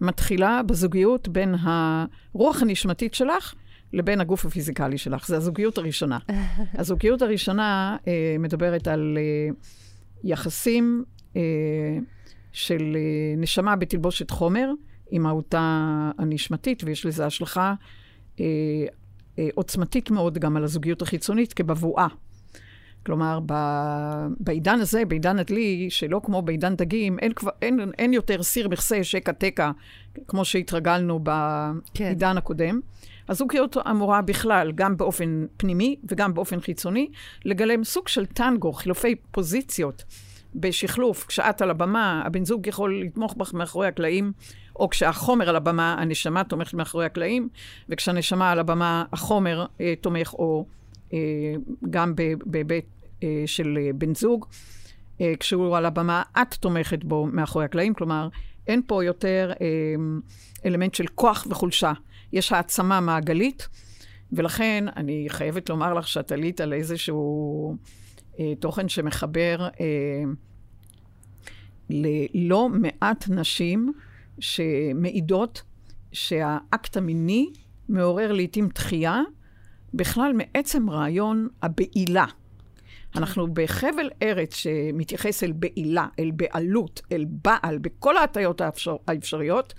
מתחילה 0.00 0.62
בזוגיות 0.62 1.28
בין 1.28 1.54
הרוח 1.60 2.62
הנשמתית 2.62 3.14
שלך 3.14 3.54
לבין 3.92 4.20
הגוף 4.20 4.46
הפיזיקלי 4.46 4.98
שלך. 4.98 5.26
זו 5.26 5.36
הזוגיות 5.36 5.78
הראשונה. 5.78 6.18
הזוגיות 6.78 7.22
הראשונה 7.22 7.96
אה, 8.08 8.36
מדברת 8.38 8.88
על 8.88 9.18
אה, 9.20 9.54
יחסים 10.24 11.04
אה, 11.36 11.42
של 12.52 12.96
אה, 12.96 13.34
נשמה 13.36 13.76
בתלבושת 13.76 14.30
חומר, 14.30 14.70
עם 15.10 15.22
מהותה 15.22 16.10
הנשמתית, 16.18 16.84
ויש 16.84 17.06
לזה 17.06 17.26
השלכה 17.26 17.74
אה, 18.40 18.44
אה, 19.38 19.48
עוצמתית 19.54 20.10
מאוד 20.10 20.38
גם 20.38 20.56
על 20.56 20.64
הזוגיות 20.64 21.02
החיצונית 21.02 21.52
כבבואה. 21.52 22.06
כלומר, 23.06 23.40
ב, 23.46 23.54
בעידן 24.40 24.80
הזה, 24.80 25.04
בעידן 25.04 25.38
הדלי, 25.38 25.86
שלא 25.90 26.20
כמו 26.24 26.42
בעידן 26.42 26.76
דגים, 26.76 27.18
אין, 27.18 27.32
כבר, 27.32 27.50
אין, 27.62 27.80
אין 27.98 28.12
יותר 28.12 28.42
סיר 28.42 28.68
מכסה 28.68 29.04
שקע 29.04 29.32
תקע, 29.32 29.70
כמו 30.28 30.44
שהתרגלנו 30.44 31.24
כן. 31.24 32.04
בעידן 32.04 32.30
כן. 32.32 32.36
הקודם. 32.36 32.80
הזוגיות 33.28 33.76
אמורה 33.90 34.22
בכלל, 34.22 34.72
גם 34.74 34.96
באופן 34.96 35.46
פנימי 35.56 35.96
וגם 36.08 36.34
באופן 36.34 36.60
חיצוני, 36.60 37.08
לגלם 37.44 37.84
סוג 37.84 38.08
של 38.08 38.26
טנגו, 38.26 38.72
חילופי 38.72 39.14
פוזיציות 39.30 40.04
בשחלוף. 40.54 41.26
כשאת 41.26 41.62
על 41.62 41.70
הבמה, 41.70 42.22
הבן 42.26 42.44
זוג 42.44 42.66
יכול 42.66 43.00
לתמוך 43.00 43.34
בך 43.36 43.54
מאחורי 43.54 43.86
הקלעים, 43.86 44.32
או 44.76 44.88
כשהחומר 44.88 45.48
על 45.48 45.56
הבמה, 45.56 45.96
הנשמה 45.98 46.44
תומכת 46.44 46.74
מאחורי 46.74 47.06
הקלעים, 47.06 47.48
וכשהנשמה 47.88 48.50
על 48.50 48.58
הבמה, 48.58 49.04
החומר 49.12 49.66
אה, 49.80 49.94
תומך, 50.00 50.34
או 50.34 50.66
אה, 51.12 51.18
גם 51.90 52.14
בהיבט 52.46 52.84
אה, 53.22 53.42
של 53.46 53.78
אה, 53.80 53.90
בן 53.94 54.14
זוג. 54.14 54.46
אה, 55.20 55.32
כשהוא 55.40 55.76
על 55.76 55.86
הבמה, 55.86 56.22
את 56.42 56.54
תומכת 56.54 57.04
בו 57.04 57.26
מאחורי 57.26 57.64
הקלעים. 57.64 57.94
כלומר, 57.94 58.28
אין 58.66 58.82
פה 58.86 59.04
יותר 59.04 59.52
אה, 59.60 59.66
אלמנט 60.66 60.94
של 60.94 61.06
כוח 61.06 61.46
וחולשה. 61.50 61.92
יש 62.32 62.52
העצמה 62.52 63.00
מעגלית, 63.00 63.68
ולכן 64.32 64.84
אני 64.96 65.26
חייבת 65.28 65.68
לומר 65.68 65.94
לך 65.94 66.08
שאת 66.08 66.32
עלית 66.32 66.60
על 66.60 66.72
איזשהו 66.72 67.76
אה, 68.40 68.52
תוכן 68.60 68.88
שמחבר 68.88 69.68
אה, 69.80 70.22
ללא 71.90 72.68
מעט 72.68 73.28
נשים 73.28 73.92
שמעידות 74.38 75.62
שהאקט 76.12 76.96
המיני 76.96 77.50
מעורר 77.88 78.32
לעתים 78.32 78.68
דחייה, 78.74 79.22
בכלל 79.94 80.32
מעצם 80.32 80.90
רעיון 80.90 81.48
הבעילה. 81.62 82.26
אנחנו 83.16 83.46
בחבל 83.54 84.10
ארץ 84.22 84.54
שמתייחס 84.54 85.44
אל 85.44 85.52
בעילה, 85.52 86.06
אל 86.18 86.30
בעלות, 86.30 87.02
אל 87.12 87.24
בעל, 87.28 87.78
בכל 87.78 88.16
ההטיות 88.16 88.60
האפשר, 88.60 88.96
האפשריות. 89.08 89.74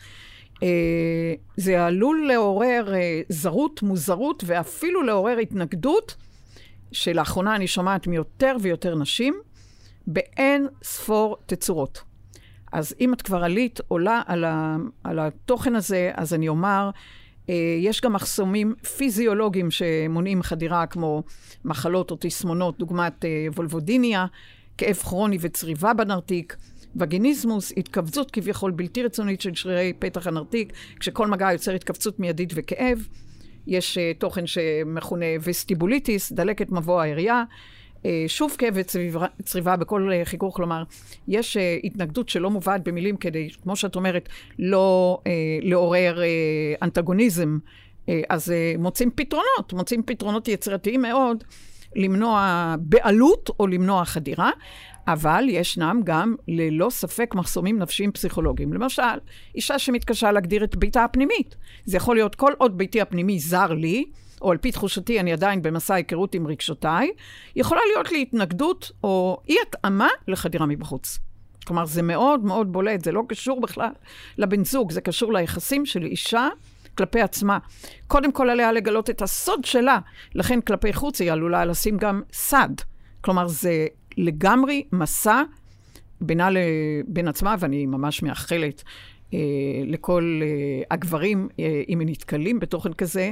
אה, 0.63 1.33
זה 1.57 1.85
עלול 1.85 2.27
לעורר 2.27 2.93
אה, 2.95 3.21
זרות, 3.29 3.81
מוזרות, 3.81 4.43
ואפילו 4.47 5.03
לעורר 5.03 5.37
התנגדות, 5.37 6.15
שלאחרונה 6.91 7.55
אני 7.55 7.67
שומעת 7.67 8.07
מיותר 8.07 8.55
ויותר 8.61 8.95
נשים, 8.95 9.33
באין 10.07 10.67
ספור 10.83 11.37
תצורות. 11.45 12.01
אז 12.71 12.95
אם 12.99 13.13
את 13.13 13.21
כבר 13.21 13.43
עלית, 13.43 13.79
עולה 13.87 14.21
על, 14.25 14.43
ה, 14.43 14.77
על 15.03 15.19
התוכן 15.19 15.75
הזה, 15.75 16.11
אז 16.13 16.33
אני 16.33 16.47
אומר, 16.47 16.89
אה, 17.49 17.55
יש 17.79 18.01
גם 18.01 18.13
מחסומים 18.13 18.75
פיזיולוגיים 18.97 19.71
שמונעים 19.71 20.43
חדירה, 20.43 20.85
כמו 20.85 21.23
מחלות 21.65 22.11
או 22.11 22.17
תסמונות, 22.19 22.77
דוגמת 22.77 23.25
אה, 23.25 23.47
וולבודיניה, 23.55 24.25
כאב 24.77 24.95
כרוני 24.95 25.37
וצריבה 25.41 25.93
בנרתיק, 25.93 26.55
וגיניזמוס, 26.96 27.74
התכווצות 27.77 28.32
כביכול 28.32 28.72
בלתי 28.72 29.03
רצונית 29.03 29.41
של 29.41 29.56
שרירי 29.56 29.94
פתח 30.00 30.27
הנרתיק, 30.27 30.74
כשכל 31.00 31.27
מגע 31.27 31.51
יוצר 31.51 31.72
התכווצות 31.72 32.20
מיידית 32.20 32.53
וכאב. 32.56 33.08
יש 33.67 33.98
uh, 33.98 34.20
תוכן 34.20 34.48
שמכונה 34.48 35.25
וסטיבוליטיס, 35.44 36.32
דלקת 36.32 36.72
מבוא 36.72 37.01
העירייה. 37.01 37.44
Uh, 37.98 38.06
שוב 38.27 38.56
כאב 38.58 38.74
וצריבה 38.75 39.75
בכל 39.75 40.10
uh, 40.10 40.25
חיכוך, 40.25 40.56
כלומר, 40.56 40.84
יש 41.27 41.58
התנגדות 41.84 42.29
שלא 42.29 42.50
מובאת 42.50 42.84
במילים 42.84 43.17
כדי, 43.17 43.50
כמו 43.63 43.75
שאת 43.75 43.96
אומרת, 43.96 44.29
לא 44.60 45.20
uh, 45.24 45.27
לעורר 45.62 46.17
uh, 46.17 46.84
אנטגוניזם. 46.84 47.58
Uh, 48.06 48.10
אז 48.29 48.53
מוצאים 48.77 49.12
פתרונות, 49.15 49.74
מוצאים 49.74 50.03
פתרונות 50.03 50.48
יצירתיים 50.48 51.01
מאוד 51.01 51.44
למנוע 51.96 52.75
בעלות 52.79 53.50
או 53.60 53.67
למנוע 53.67 54.06
חדירה. 54.06 54.51
אבל 55.07 55.45
ישנם 55.49 56.01
גם, 56.03 56.35
ללא 56.47 56.89
ספק, 56.89 57.35
מחסומים 57.35 57.79
נפשיים 57.79 58.11
פסיכולוגיים. 58.11 58.73
למשל, 58.73 59.01
אישה 59.55 59.79
שמתקשה 59.79 60.31
להגדיר 60.31 60.63
את 60.63 60.75
ביתה 60.75 61.03
הפנימית. 61.03 61.55
זה 61.85 61.97
יכול 61.97 62.15
להיות 62.15 62.35
כל 62.35 62.53
עוד 62.57 62.77
ביתי 62.77 63.01
הפנימי 63.01 63.39
זר 63.39 63.73
לי, 63.73 64.05
או 64.41 64.51
על 64.51 64.57
פי 64.57 64.71
תחושתי 64.71 65.19
אני 65.19 65.33
עדיין 65.33 65.61
במסע 65.61 65.93
היכרות 65.93 66.35
עם 66.35 66.47
רגשותיי, 66.47 67.11
יכולה 67.55 67.81
להיות 67.93 68.11
לי 68.11 68.21
התנגדות 68.21 68.91
או 69.03 69.41
אי-התאמה 69.49 70.07
לחדירה 70.27 70.65
מבחוץ. 70.65 71.19
כלומר, 71.67 71.85
זה 71.85 72.01
מאוד 72.01 72.45
מאוד 72.45 72.71
בולט, 72.71 73.03
זה 73.03 73.11
לא 73.11 73.23
קשור 73.29 73.61
בכלל 73.61 73.91
לבן 74.37 74.65
זוג, 74.65 74.91
זה 74.91 75.01
קשור 75.01 75.33
ליחסים 75.33 75.85
של 75.85 76.03
אישה 76.03 76.47
כלפי 76.97 77.21
עצמה. 77.21 77.57
קודם 78.07 78.31
כל 78.31 78.49
עליה 78.49 78.71
לגלות 78.71 79.09
את 79.09 79.21
הסוד 79.21 79.65
שלה, 79.65 79.99
לכן 80.35 80.61
כלפי 80.61 80.93
חוץ 80.93 81.21
היא 81.21 81.31
עלולה 81.31 81.65
לשים 81.65 81.97
גם 81.97 82.21
סד. 82.33 82.69
כלומר, 83.21 83.47
זה 83.47 83.87
לגמרי 84.17 84.83
מסע 84.91 85.43
בינה 86.21 86.50
לבין 86.51 87.27
עצמה, 87.27 87.55
ואני 87.59 87.86
ממש 87.86 88.24
מאחלת 88.24 88.83
אה, 89.33 89.39
לכל 89.86 90.41
אה, 90.43 90.83
הגברים, 90.91 91.47
אה, 91.59 91.81
אם 91.89 92.01
הם 92.01 92.09
נתקלים 92.09 92.59
בתוכן 92.59 92.93
כזה, 92.93 93.31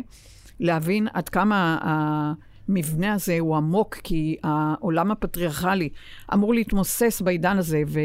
להבין 0.60 1.08
עד 1.14 1.30
כמה 1.30 1.78
המבנה 1.82 3.14
הזה 3.14 3.40
הוא 3.40 3.56
עמוק, 3.56 3.96
כי 3.96 4.36
העולם 4.44 5.12
הפטריארכלי 5.12 5.90
אמור 6.34 6.54
להתמוסס 6.54 7.22
בעידן 7.22 7.58
הזה, 7.58 7.84
ו... 7.88 8.00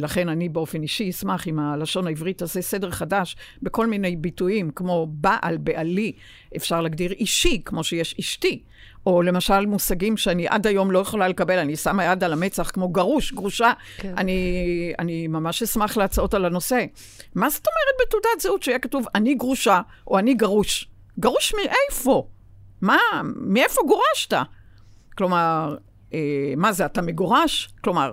לכן 0.00 0.28
אני 0.28 0.48
באופן 0.48 0.82
אישי 0.82 1.10
אשמח 1.10 1.48
אם 1.48 1.58
הלשון 1.58 2.06
העברית 2.06 2.38
תעשה 2.38 2.62
סדר 2.62 2.90
חדש 2.90 3.36
בכל 3.62 3.86
מיני 3.86 4.16
ביטויים, 4.16 4.70
כמו 4.70 5.06
בעל, 5.10 5.56
בעלי, 5.56 6.12
אפשר 6.56 6.80
להגדיר 6.80 7.12
אישי, 7.12 7.62
כמו 7.64 7.84
שיש 7.84 8.14
אשתי. 8.20 8.62
או 9.06 9.22
למשל 9.22 9.66
מושגים 9.66 10.16
שאני 10.16 10.48
עד 10.48 10.66
היום 10.66 10.90
לא 10.90 10.98
יכולה 10.98 11.28
לקבל, 11.28 11.58
אני 11.58 11.76
שמה 11.76 12.04
יד 12.04 12.24
על 12.24 12.32
המצח 12.32 12.70
כמו 12.70 12.88
גרוש, 12.88 13.32
גרושה. 13.32 13.72
כן. 13.96 14.14
אני, 14.16 14.92
אני 14.98 15.28
ממש 15.28 15.62
אשמח 15.62 15.96
להצעות 15.96 16.34
על 16.34 16.44
הנושא. 16.44 16.84
מה 17.34 17.50
זאת 17.50 17.66
אומרת 17.66 18.06
בתעודת 18.08 18.40
זהות 18.40 18.62
שיהיה 18.62 18.78
כתוב 18.78 19.06
אני 19.14 19.34
גרושה 19.34 19.80
או 20.06 20.18
אני 20.18 20.34
גרוש? 20.34 20.88
גרוש 21.18 21.54
מאיפה? 21.54 22.28
מה, 22.80 22.98
מאיפה 23.36 23.80
גורשת? 23.86 24.38
כלומר, 25.18 25.76
אה, 26.14 26.52
מה 26.56 26.72
זה, 26.72 26.86
אתה 26.86 27.02
מגורש? 27.02 27.74
כלומר, 27.84 28.12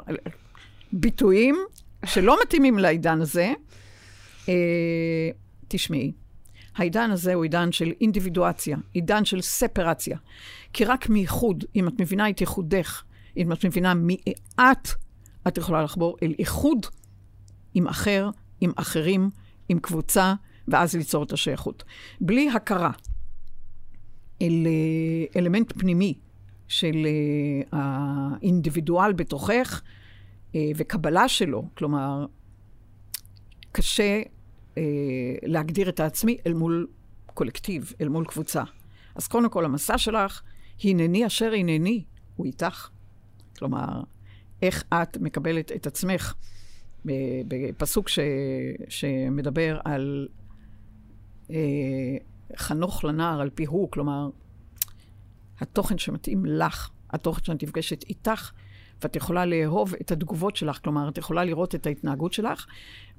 ביטויים 0.91 1.55
שלא 2.05 2.37
מתאימים 2.43 2.79
לעידן 2.79 3.21
הזה. 3.21 3.53
אה, 4.49 4.53
תשמעי, 5.67 6.11
העידן 6.75 7.11
הזה 7.11 7.33
הוא 7.33 7.43
עידן 7.43 7.71
של 7.71 7.91
אינדיבידואציה, 8.01 8.77
עידן 8.93 9.25
של 9.25 9.41
ספרציה. 9.41 10.17
כי 10.77 10.85
רק 10.85 11.09
מאיחוד, 11.09 11.63
אם 11.75 11.87
את 11.87 12.01
מבינה 12.01 12.29
את 12.29 12.41
ייחודך, 12.41 13.03
אם 13.37 13.53
את 13.53 13.65
מבינה 13.65 13.93
מי 13.93 14.17
את, 14.55 14.87
את 15.47 15.57
יכולה 15.57 15.83
לחבור 15.83 16.17
אל 16.23 16.33
איחוד 16.39 16.85
עם 17.73 17.87
אחר, 17.87 18.29
עם 18.61 18.71
אחרים, 18.75 19.29
עם 19.69 19.79
קבוצה, 19.79 20.33
ואז 20.67 20.95
ליצור 20.95 21.23
את 21.23 21.31
השייכות. 21.31 21.83
בלי 22.21 22.49
הכרה 22.49 22.91
אל 24.41 24.67
אה, 24.67 25.39
אלמנט 25.39 25.73
פנימי 25.79 26.13
של 26.67 27.05
אה, 27.05 27.79
האינדיבידואל 27.79 29.13
בתוכך 29.13 29.81
אה, 30.55 30.61
וקבלה 30.75 31.27
שלו, 31.27 31.69
כלומר, 31.77 32.25
קשה 33.71 34.21
להגדיר 35.43 35.89
את 35.89 35.99
העצמי 35.99 36.37
אל 36.47 36.53
מול 36.53 36.87
קולקטיב, 37.25 37.93
אל 38.01 38.09
מול 38.09 38.25
קבוצה. 38.25 38.63
אז 39.15 39.27
קודם 39.27 39.49
כל, 39.49 39.65
המסע 39.65 39.97
שלך 39.97 40.41
הנני 40.83 41.25
אשר 41.25 41.51
הנני, 41.53 42.03
הוא 42.35 42.45
איתך. 42.45 42.89
כלומר, 43.57 44.01
איך 44.61 44.83
את 44.93 45.17
מקבלת 45.17 45.71
את 45.71 45.87
עצמך 45.87 46.33
בפסוק 47.47 48.09
ש, 48.09 48.19
שמדבר 48.89 49.79
על 49.85 50.27
אה, 51.51 51.57
חנוך 52.57 53.03
לנער 53.03 53.41
על 53.41 53.49
פי 53.49 53.65
הוא, 53.65 53.91
כלומר, 53.91 54.29
התוכן 55.59 55.97
שמתאים 55.97 56.45
לך, 56.45 56.89
התוכן 57.09 57.43
שאת 57.43 57.63
נפגשת 57.63 58.03
איתך, 58.03 58.51
ואת 59.01 59.15
יכולה 59.15 59.45
לאהוב 59.45 59.93
את 60.01 60.11
התגובות 60.11 60.55
שלך, 60.55 60.79
כלומר, 60.83 61.09
את 61.09 61.17
יכולה 61.17 61.43
לראות 61.43 61.75
את 61.75 61.87
ההתנהגות 61.87 62.33
שלך, 62.33 62.65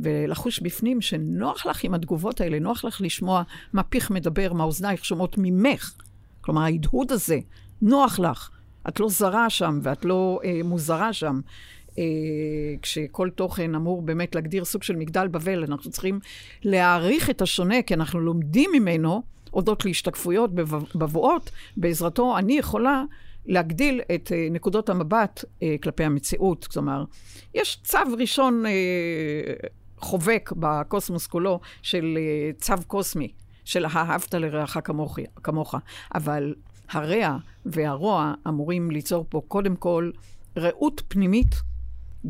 ולחוש 0.01 0.61
בפנים 0.61 1.01
שנוח 1.01 1.67
לך 1.67 1.85
עם 1.85 1.95
התגובות 1.95 2.41
האלה, 2.41 2.59
נוח 2.59 2.85
לך 2.85 3.01
לשמוע 3.01 3.43
מה 3.73 3.83
פיך 3.83 4.11
מדבר, 4.11 4.53
מה 4.53 4.65
אוזנייך 4.65 5.05
שומעות 5.05 5.35
ממך. 5.39 5.95
כלומר, 6.49 6.63
ההדהוד 6.63 7.13
הזה, 7.13 7.39
נוח 7.83 8.19
לך. 8.19 8.51
את 8.89 9.01
לא 9.01 9.09
זרה 9.09 9.51
שם 9.51 9.79
ואת 9.83 10.05
לא 10.05 10.41
אה, 10.45 10.61
מוזרה 10.65 11.13
שם. 11.13 11.41
אה, 11.99 12.03
כשכל 12.83 13.31
תוכן 13.31 13.75
אמור 13.75 14.03
באמת 14.03 14.35
להגדיר 14.35 14.65
סוג 14.65 14.83
של 14.83 14.97
מגדל 14.97 15.29
בבל, 15.29 15.65
אנחנו 15.65 15.91
צריכים 15.91 16.21
להעריך 16.63 17.31
את 17.31 17.43
השונה, 17.43 17.83
כי 17.83 17.95
אנחנו 17.95 18.21
לומדים 18.21 18.71
ממנו 18.73 19.23
אודות 19.53 19.85
להשתקפויות 19.85 20.51
בבואות. 20.95 21.51
בעזרתו 21.77 22.39
אני 22.39 22.59
יכולה 22.59 23.05
להגדיל 23.47 24.01
את 24.15 24.33
אה, 24.33 24.49
נקודות 24.51 24.89
המבט 24.89 25.45
אה, 25.63 25.77
כלפי 25.83 26.05
המציאות. 26.05 26.67
כלומר, 26.67 27.05
יש 27.55 27.81
צו 27.85 27.99
ראשון 28.19 28.67
אה, 28.67 28.73
חובק 29.99 30.53
בקוסמוס 30.57 31.27
כולו 31.27 31.61
של 31.83 32.19
אה, 32.21 32.51
צו 32.59 32.75
קוסמי. 32.87 33.33
של 33.69 33.87
אהבת 33.87 34.35
לרעך 34.35 34.77
כמוך, 34.85 35.19
כמוך. 35.43 35.75
אבל 36.15 36.55
הרע 36.91 37.37
והרוע 37.67 38.35
אמורים 38.49 38.91
ליצור 38.91 39.27
פה 39.29 39.43
קודם 39.49 39.77
כל 39.77 40.11
ראות 40.57 41.03
פנימית, 41.09 41.55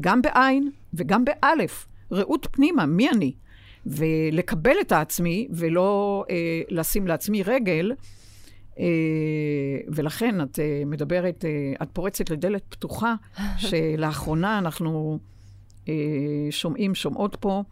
גם 0.00 0.22
בעין 0.22 0.70
וגם 0.94 1.24
באלף. 1.24 1.86
ראות 2.12 2.46
פנימה, 2.50 2.86
מי 2.86 3.10
אני? 3.10 3.32
ולקבל 3.86 4.74
את 4.80 4.92
העצמי 4.92 5.48
ולא 5.50 6.24
אה, 6.30 6.62
לשים 6.68 7.06
לעצמי 7.06 7.42
רגל. 7.42 7.92
אה, 8.78 8.84
ולכן 9.88 10.42
את 10.42 10.58
אה, 10.58 10.82
מדברת, 10.86 11.44
אה, 11.44 11.72
את 11.82 11.88
פורצת 11.92 12.30
לדלת 12.30 12.62
פתוחה, 12.68 13.14
שלאחרונה 13.58 14.58
אנחנו 14.58 15.18
אה, 15.88 15.94
שומעים, 16.50 16.94
שומעות 16.94 17.36
פה 17.40 17.62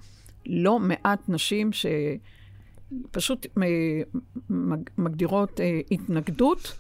לא 0.46 0.78
מעט 0.78 1.28
נשים 1.28 1.72
ש... 1.72 1.86
פשוט 3.10 3.46
מגדירות 4.98 5.60
אה, 5.60 5.80
התנגדות 5.90 6.78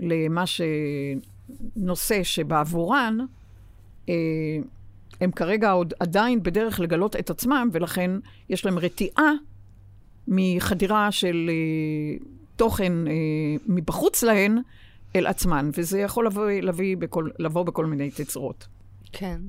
למה 0.00 0.44
שנושא 0.46 2.22
שבעבורן 2.22 3.18
אה, 4.08 4.14
הם 5.20 5.30
כרגע 5.30 5.70
עוד 5.70 5.94
עדיין 6.00 6.42
בדרך 6.42 6.80
לגלות 6.80 7.16
את 7.16 7.30
עצמם, 7.30 7.68
ולכן 7.72 8.10
יש 8.48 8.64
להם 8.64 8.78
רתיעה 8.78 9.32
מחדירה 10.28 11.12
של 11.12 11.50
אה, 11.50 12.26
תוכן 12.56 12.92
מבחוץ 13.66 14.22
להן 14.22 14.58
אל 15.16 15.26
עצמן, 15.26 15.70
וזה 15.74 16.00
יכול 16.00 16.26
לבוא, 16.26 16.50
לבוא, 16.50 16.84
בכל, 16.98 17.28
לבוא 17.38 17.62
בכל 17.62 17.86
מיני 17.86 18.10
תצורות. 18.10 18.66
כן. 19.12 19.40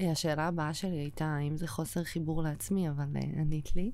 השאלה 0.00 0.46
הבאה 0.46 0.74
שלי 0.74 0.96
הייתה, 0.96 1.26
האם 1.26 1.56
זה 1.56 1.66
חוסר 1.66 2.04
חיבור 2.04 2.42
לעצמי, 2.42 2.88
אבל 2.88 3.04
uh, 3.14 3.40
ענית 3.40 3.76
לי. 3.76 3.90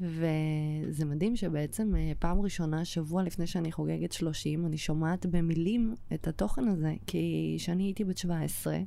וזה 0.00 1.04
מדהים 1.04 1.36
שבעצם 1.36 1.92
uh, 1.94 2.14
פעם 2.18 2.40
ראשונה, 2.40 2.84
שבוע 2.84 3.22
לפני 3.22 3.46
שאני 3.46 3.72
חוגגת 3.72 4.12
30, 4.12 4.66
אני 4.66 4.78
שומעת 4.78 5.26
במילים 5.26 5.94
את 6.14 6.28
התוכן 6.28 6.68
הזה, 6.68 6.94
כי 7.06 7.54
כשאני 7.58 7.82
הייתי 7.82 8.04
בת 8.04 8.18
17, 8.18 8.78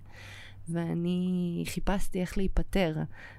ואני 0.69 1.63
חיפשתי 1.65 2.21
איך 2.21 2.37
להיפטר 2.37 2.95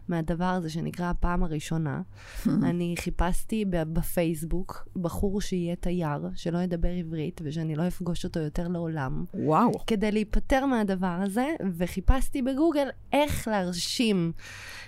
מהדבר 0.09 0.45
הזה 0.45 0.71
שנקרא 0.71 1.11
הפעם 1.11 1.43
הראשונה. 1.43 2.01
אני 2.69 2.95
חיפשתי 2.99 3.65
בפייסבוק 3.69 4.89
בחור 4.97 5.41
שיהיה 5.41 5.77
תייר, 5.77 6.29
שלא 6.35 6.59
ידבר 6.59 6.89
עברית, 6.89 7.41
ושאני 7.45 7.75
לא 7.75 7.89
אפגוש 7.89 8.25
אותו 8.25 8.41
יותר 8.41 8.69
לעולם. 8.69 9.25
וואו. 9.35 9.73
כדי 9.87 10.13
להיפטר 10.13 10.67
מהדבר 10.67 11.17
הזה, 11.23 11.47
וחיפשתי 11.77 12.43
בגוגל 12.43 12.89
איך 13.13 13.49
להרשים 13.49 14.33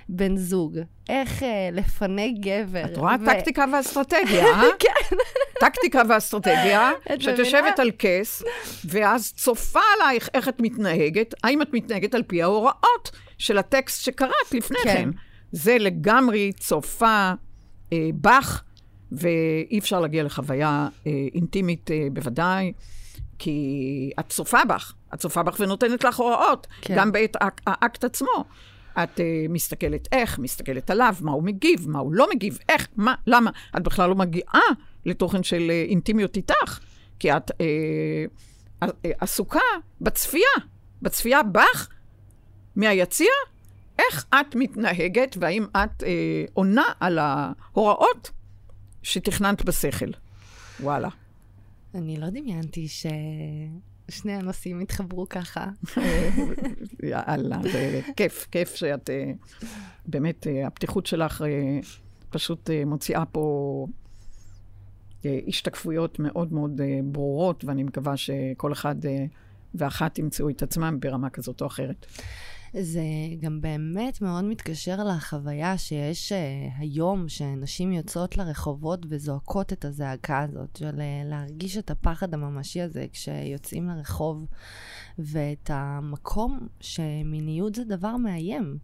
בן 0.08 0.36
זוג, 0.36 0.78
איך 1.08 1.42
אה, 1.42 1.68
לפנק 1.72 2.32
גבר. 2.40 2.84
את 2.84 2.96
רואה? 2.96 3.16
ו... 3.20 3.26
טקטיקה 3.26 3.64
ואסטרטגיה, 3.72 4.44
אה? 4.54 4.62
כן. 4.78 5.16
טקטיקה 5.60 6.02
ואסטרטגיה, 6.08 6.90
שאת 7.18 7.38
יושבת 7.38 7.78
על 7.78 7.90
כס, 7.98 8.42
ואז 8.84 9.32
צופה 9.32 9.80
עלייך 9.96 10.28
איך 10.34 10.48
את 10.48 10.60
מתנהגת, 10.60 11.34
האם 11.44 11.62
את 11.62 11.68
מתנהגת 11.72 12.14
על 12.14 12.22
פי 12.22 12.42
ההוראות 12.42 13.10
של 13.38 13.58
הטקסט 13.58 14.04
שקראת 14.04 14.52
לפני 14.52 14.78
כן. 14.84 14.94
כן. 14.94 15.10
זה 15.52 15.76
לגמרי 15.78 16.52
צופה 16.52 17.32
אה, 17.92 18.08
בך, 18.20 18.62
ואי 19.12 19.78
אפשר 19.78 20.00
להגיע 20.00 20.22
לחוויה 20.22 20.88
אה, 21.06 21.12
אינטימית 21.34 21.90
אה, 21.90 22.06
בוודאי, 22.12 22.72
כי 23.38 24.10
את 24.20 24.28
צופה 24.28 24.64
בך, 24.64 24.92
את 25.14 25.18
צופה 25.18 25.42
בך 25.42 25.60
ונותנת 25.60 26.04
לך 26.04 26.16
הוראות, 26.16 26.66
כן. 26.80 26.94
גם 26.96 27.12
בעת 27.12 27.36
האקט 27.66 28.04
עצמו. 28.04 28.44
את 29.02 29.18
uh, 29.18 29.22
מסתכלת 29.48 30.08
איך, 30.12 30.38
מסתכלת 30.38 30.90
עליו, 30.90 31.14
מה 31.20 31.32
הוא 31.32 31.42
מגיב, 31.42 31.88
מה 31.88 31.98
הוא 31.98 32.12
לא 32.12 32.26
מגיב, 32.34 32.58
איך, 32.68 32.88
מה, 32.96 33.14
למה. 33.26 33.50
את 33.76 33.82
בכלל 33.82 34.08
לא 34.08 34.14
מגיעה 34.14 34.62
לתוכן 35.06 35.42
של 35.42 35.70
uh, 35.70 35.90
אינטימיות 35.90 36.36
איתך, 36.36 36.78
כי 37.18 37.32
את 37.32 37.50
uh, 37.50 38.84
uh, 38.84 38.88
עסוקה 39.20 39.60
בצפייה, 40.00 40.48
בצפייה 41.02 41.42
בך, 41.42 41.88
מהיציע, 42.78 43.30
איך 43.98 44.26
את 44.34 44.54
מתנהגת 44.54 45.36
והאם 45.40 45.66
את 45.76 46.02
uh, 46.02 46.06
עונה 46.54 46.84
על 47.00 47.18
ההוראות 47.18 48.30
שתכננת 49.02 49.64
בשכל. 49.64 50.10
וואלה. 50.80 51.08
אני 51.94 52.16
לא 52.16 52.30
דמיינתי 52.30 52.88
ש... 52.88 53.06
שני 54.10 54.32
הנושאים 54.32 54.80
התחברו 54.80 55.28
ככה. 55.28 55.66
יאללה, 57.10 57.58
זה 57.62 58.00
כיף, 58.16 58.46
כיף 58.50 58.74
שאת, 58.74 59.10
אה, 59.10 59.32
באמת, 60.06 60.46
אה, 60.46 60.66
הפתיחות 60.66 61.06
שלך 61.06 61.42
אה, 61.42 61.78
פשוט 62.30 62.70
מוציאה 62.86 63.24
פה 63.26 63.86
השתקפויות 65.48 66.18
מאוד 66.18 66.52
מאוד 66.52 66.80
ברורות, 67.04 67.64
ואני 67.64 67.82
מקווה 67.82 68.16
שכל 68.16 68.72
אחד 68.72 68.94
ואחת 69.74 70.18
ימצאו 70.18 70.50
את 70.50 70.62
עצמם 70.62 70.96
ברמה 71.00 71.30
כזאת 71.30 71.60
או 71.60 71.66
אחרת. 71.66 72.06
זה 72.72 73.02
גם 73.40 73.60
באמת 73.60 74.22
מאוד 74.22 74.44
מתקשר 74.44 75.04
לחוויה 75.04 75.78
שיש 75.78 76.32
uh, 76.32 76.36
היום, 76.78 77.28
שנשים 77.28 77.92
יוצאות 77.92 78.36
לרחובות 78.36 79.06
וזועקות 79.08 79.72
את 79.72 79.84
הזעקה 79.84 80.42
הזאת, 80.42 80.76
של 80.76 80.90
uh, 80.94 81.28
להרגיש 81.28 81.76
את 81.76 81.90
הפחד 81.90 82.34
הממשי 82.34 82.80
הזה 82.80 83.06
כשיוצאים 83.12 83.88
לרחוב, 83.88 84.46
ואת 85.18 85.70
המקום 85.72 86.66
שמיניות 86.80 87.74
זה 87.74 87.84
דבר 87.84 88.16
מאיים. 88.16 88.78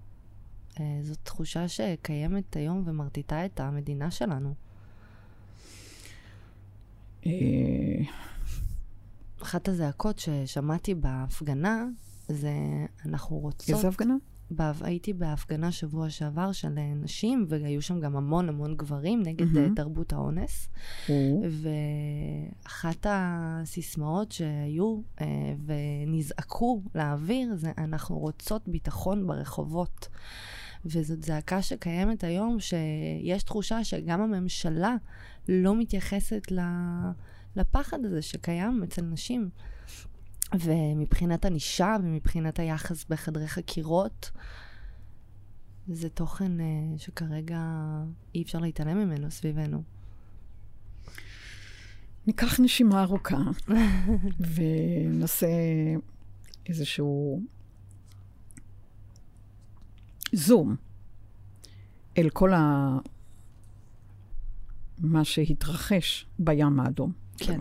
Uh, 0.71 0.81
זאת 1.03 1.19
תחושה 1.23 1.69
שקיימת 1.69 2.57
היום 2.57 2.83
ומרטיטה 2.87 3.47
את 3.47 3.61
המדינה 3.61 4.11
שלנו. 4.11 4.55
אחת 9.43 9.69
הזעקות 9.69 10.19
ששמעתי 10.19 10.95
בהפגנה 10.95 11.85
זה 12.29 12.53
אנחנו 13.07 13.39
רוצות... 13.39 13.71
איזה 13.71 13.89
הפגנה? 13.89 14.15
בהפ... 14.51 14.83
הייתי 14.83 15.13
בהפגנה 15.13 15.73
שבוע 15.73 16.11
שעבר 16.11 16.53
של 16.53 16.69
נשים, 16.97 17.47
והיו 17.49 17.83
שם 17.83 18.01
גם 18.01 18.17
המון 18.17 18.49
המון 18.49 18.77
גברים 18.77 19.23
נגד 19.23 19.47
mm-hmm. 19.57 19.77
תרבות 19.77 20.13
האונס. 20.13 20.69
Mm-hmm. 21.07 21.11
ואחת 22.65 23.07
הסיסמאות 23.09 24.33
שהיו 24.33 25.01
uh, 25.19 25.23
ונזעקו 25.67 26.83
לאוויר 26.95 27.55
זה 27.55 27.73
אנחנו 27.79 28.19
רוצות 28.19 28.69
ביטחון 28.69 29.27
ברחובות. 29.27 30.09
וזאת 30.87 31.23
זעקה 31.23 31.63
שקיימת 31.63 32.25
היום, 32.25 32.61
שיש 32.61 33.43
תחושה 33.43 33.85
שגם 33.85 34.21
הממשלה 34.21 34.97
לא 35.49 35.77
מתייחסת 35.77 36.53
לפחד 37.57 38.05
הזה 38.05 38.23
שקיים 38.23 38.83
אצל 38.83 39.03
נשים. 39.03 39.51
ומבחינת 40.61 41.45
ענישה 41.45 41.97
ומבחינת 42.03 42.59
היחס 42.59 43.05
בחדרי 43.05 43.49
חקירות, 43.49 44.31
זה 45.89 46.09
תוכן 46.09 46.53
uh, 46.61 46.63
שכרגע 46.99 47.61
אי 48.35 48.43
אפשר 48.43 48.59
להתעלם 48.59 48.99
ממנו 48.99 49.31
סביבנו. 49.31 49.83
ניקח 52.27 52.61
נשימה 52.61 53.03
ארוכה 53.03 53.39
ונעשה 54.55 55.47
איזשהו 56.67 57.43
זום 60.33 60.77
אל 62.19 62.31
כל 62.31 62.53
ה... 62.53 62.97
מה 64.99 65.25
שהתרחש 65.25 66.27
בים 66.39 66.81
האדום. 66.81 67.13
כן. 67.37 67.61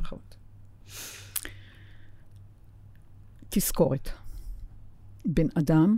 תזכורת. 3.56 4.10
בן 5.26 5.48
אדם, 5.60 5.98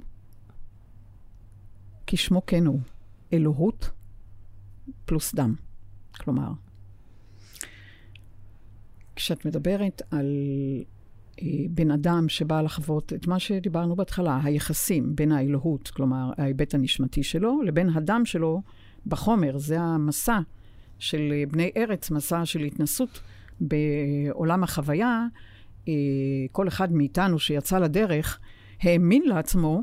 כשמו 2.08 2.46
כן 2.46 2.65
הוא, 2.65 2.80
אלוהות 3.34 3.89
פלוס 5.06 5.36
דם. 5.36 5.56
כלומר, 6.18 6.52
כשאת 9.15 9.46
מדברת 9.46 10.02
על 10.12 10.26
אה, 11.41 11.48
בן 11.70 11.91
אדם 11.91 12.30
שבא 12.30 12.62
לחוות 12.62 13.13
את 13.13 13.28
מה 13.28 13.39
שדיברנו 13.39 13.96
בהתחלה, 13.96 14.39
היחסים 14.44 15.15
בין 15.15 15.32
האלוהות, 15.32 15.88
כלומר 15.88 16.32
ההיבט 16.38 16.74
הנשמתי 16.74 17.24
שלו, 17.24 17.62
לבין 17.62 17.89
הדם 17.89 18.22
שלו 18.26 18.62
בחומר, 19.08 19.58
זה 19.58 19.80
המסע 19.80 20.39
של 21.00 21.34
אה, 21.34 21.44
בני 21.52 21.72
ארץ, 21.78 22.12
מסע 22.12 22.46
של 22.46 22.60
התנסות 22.60 23.22
בעולם 23.60 24.63
החוויה, 24.63 25.28
כל 26.52 26.67
אחד 26.67 26.93
מאיתנו 26.93 27.39
שיצא 27.39 27.80
לדרך, 27.80 28.39
האמין 28.82 29.24
לעצמו 29.26 29.82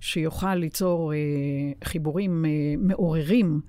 שיוכל 0.00 0.54
ליצור 0.54 1.12
אה, 1.14 1.18
חיבורים 1.84 2.44
אה, 2.44 2.50
מעוררים 2.78 3.60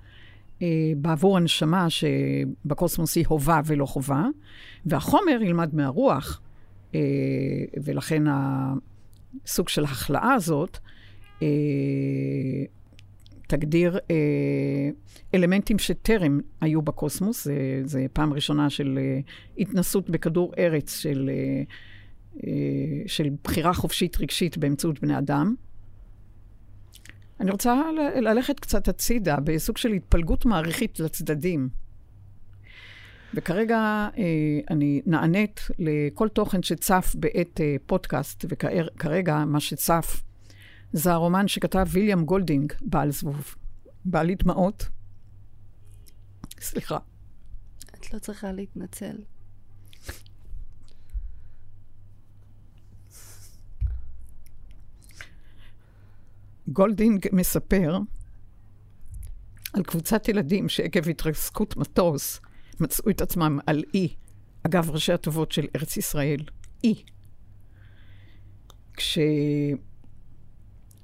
בעבור 0.96 1.36
הנשמה 1.36 1.86
שבקוסמוס 1.90 3.16
היא 3.16 3.24
הובה 3.28 3.60
ולא 3.64 3.86
חובה, 3.86 4.26
והחומר 4.86 5.38
ילמד 5.42 5.74
מהרוח, 5.74 6.40
ולכן 7.84 8.22
הסוג 9.44 9.68
של 9.68 9.84
ההכלאה 9.84 10.34
הזאת 10.34 10.78
תגדיר 13.52 13.98
אה, 14.10 14.16
אלמנטים 15.34 15.78
שטרם 15.78 16.40
היו 16.60 16.82
בקוסמוס. 16.82 17.44
זה, 17.44 17.80
זה 17.84 18.06
פעם 18.12 18.32
ראשונה 18.32 18.70
של 18.70 18.98
אה, 19.02 19.20
התנסות 19.58 20.10
בכדור 20.10 20.52
ארץ, 20.58 20.98
של, 20.98 21.30
אה, 21.32 21.62
אה, 22.46 22.52
של 23.06 23.28
בחירה 23.44 23.74
חופשית 23.74 24.20
רגשית 24.20 24.58
באמצעות 24.58 25.00
בני 25.00 25.18
אדם. 25.18 25.54
אני 27.40 27.50
רוצה 27.50 27.74
ל- 27.92 28.28
ללכת 28.28 28.60
קצת 28.60 28.88
הצידה 28.88 29.36
בסוג 29.44 29.76
של 29.76 29.92
התפלגות 29.92 30.46
מעריכית 30.46 31.00
לצדדים. 31.00 31.68
וכרגע 33.34 34.08
אה, 34.18 34.24
אני 34.70 35.00
נענית 35.06 35.60
לכל 35.78 36.28
תוכן 36.28 36.62
שצף 36.62 37.14
בעת 37.18 37.60
אה, 37.60 37.76
פודקאסט, 37.86 38.44
וכרגע 38.48 39.44
מה 39.44 39.60
שצף 39.60 40.22
זה 40.92 41.12
הרומן 41.12 41.48
שכתב 41.48 41.86
ויליאם 41.88 42.24
גולדינג, 42.24 42.72
בעל 42.80 43.10
זבוב. 43.10 43.54
בעלי 44.04 44.34
דמעות. 44.34 44.88
סליחה. 46.60 46.98
את 47.94 48.12
לא 48.14 48.18
צריכה 48.18 48.52
להתנצל. 48.52 49.16
גולדינג 56.68 57.26
מספר 57.32 57.98
על 59.72 59.82
קבוצת 59.82 60.28
ילדים 60.28 60.68
שעקב 60.68 61.08
התרסקות 61.08 61.76
מטוס 61.76 62.40
מצאו 62.80 63.10
את 63.10 63.20
עצמם 63.20 63.58
על 63.66 63.82
אי, 63.94 64.14
אגב 64.66 64.90
ראשי 64.90 65.12
הטובות 65.12 65.52
של 65.52 65.66
ארץ 65.76 65.96
ישראל, 65.96 66.44
אי. 66.84 67.04
כש... 68.96 69.18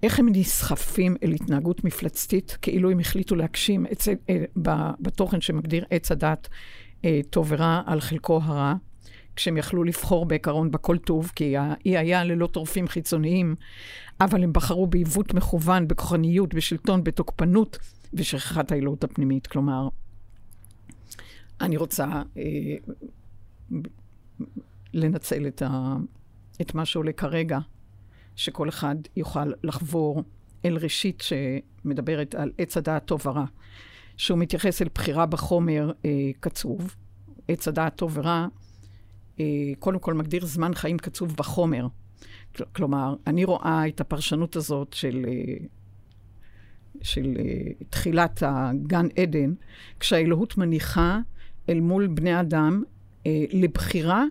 איך 0.03 0.19
הם 0.19 0.29
נסחפים 0.33 1.17
אל 1.23 1.33
התנהגות 1.33 1.85
מפלצתית, 1.85 2.59
כאילו 2.63 2.91
הם 2.91 3.01
החליטו 3.01 3.35
להגשים 3.35 3.87
זה, 4.01 4.15
אה, 4.31 4.45
בתוכן 5.01 5.41
שמגדיר 5.41 5.85
עץ 5.91 6.13
הדת 6.13 6.49
אה, 7.05 7.21
טוב 7.31 7.47
ורע 7.51 7.83
על 7.87 8.01
חלקו 8.01 8.41
הרע, 8.43 8.75
כשהם 9.37 9.57
יכלו 9.57 9.85
לבחור 9.85 10.27
בעיקרון 10.27 10.71
בכל 10.71 10.99
טוב, 10.99 11.33
כי 11.35 11.57
האי 11.57 11.99
היה 11.99 12.25
ללא 12.25 12.47
טורפים 12.47 12.89
חיצוניים, 12.89 13.55
אבל 14.21 14.43
הם 14.43 14.53
בחרו 14.53 14.87
בעיוות 14.87 15.35
מכוון, 15.35 15.89
בכוחניות, 15.89 16.55
בשלטון, 16.55 17.05
בתוקפנות 17.05 17.79
ושכחת 18.15 18.73
האלוהות 18.73 19.05
הפנימית. 19.05 19.47
כלומר, 19.47 19.89
אני 21.61 21.77
רוצה 21.77 22.23
אה, 22.37 22.43
לנצל 24.95 25.47
את, 25.47 25.63
ה, 25.63 25.97
את 26.61 26.75
מה 26.75 26.85
שעולה 26.85 27.13
כרגע, 27.13 27.59
שכל 28.39 28.69
אחד 28.69 28.97
יוכל 29.17 29.53
לחבור 29.63 30.23
אל 30.65 30.77
ראשית 30.77 31.23
שמדברת 31.23 32.35
על 32.35 32.53
עץ 32.59 32.77
הדעת 32.77 33.05
טוב 33.05 33.27
ורע, 33.27 33.45
שהוא 34.17 34.39
מתייחס 34.39 34.83
אל 34.83 34.89
בחירה 34.95 35.27
בחומר 35.27 35.93
אה, 36.05 36.31
קצוב. 36.41 36.97
עץ 37.49 37.69
הדעת 37.69 37.97
טוב 37.97 38.19
ורע, 38.19 38.47
אה, 39.41 39.45
קודם 39.79 39.99
כל 39.99 40.15
מגדיר 40.15 40.47
זמן 40.47 40.75
חיים 40.75 40.99
קצוב 40.99 41.37
בחומר. 41.37 41.87
כל, 42.57 42.65
כלומר, 42.73 43.15
אני 43.27 43.45
רואה 43.45 43.89
את 43.89 44.01
הפרשנות 44.01 44.57
הזאת 44.57 44.93
של, 44.93 45.27
אה, 45.29 45.67
של 47.03 47.37
אה, 47.39 47.85
תחילת 47.91 48.43
הגן 48.47 49.07
עדן, 49.17 49.53
כשהאלוהות 50.01 50.57
מניחה 50.57 51.21
אל 51.69 51.81
מול 51.81 52.07
בני 52.07 52.41
אדם 52.41 52.83
אה, 53.27 53.45
לבחירה 53.53 54.25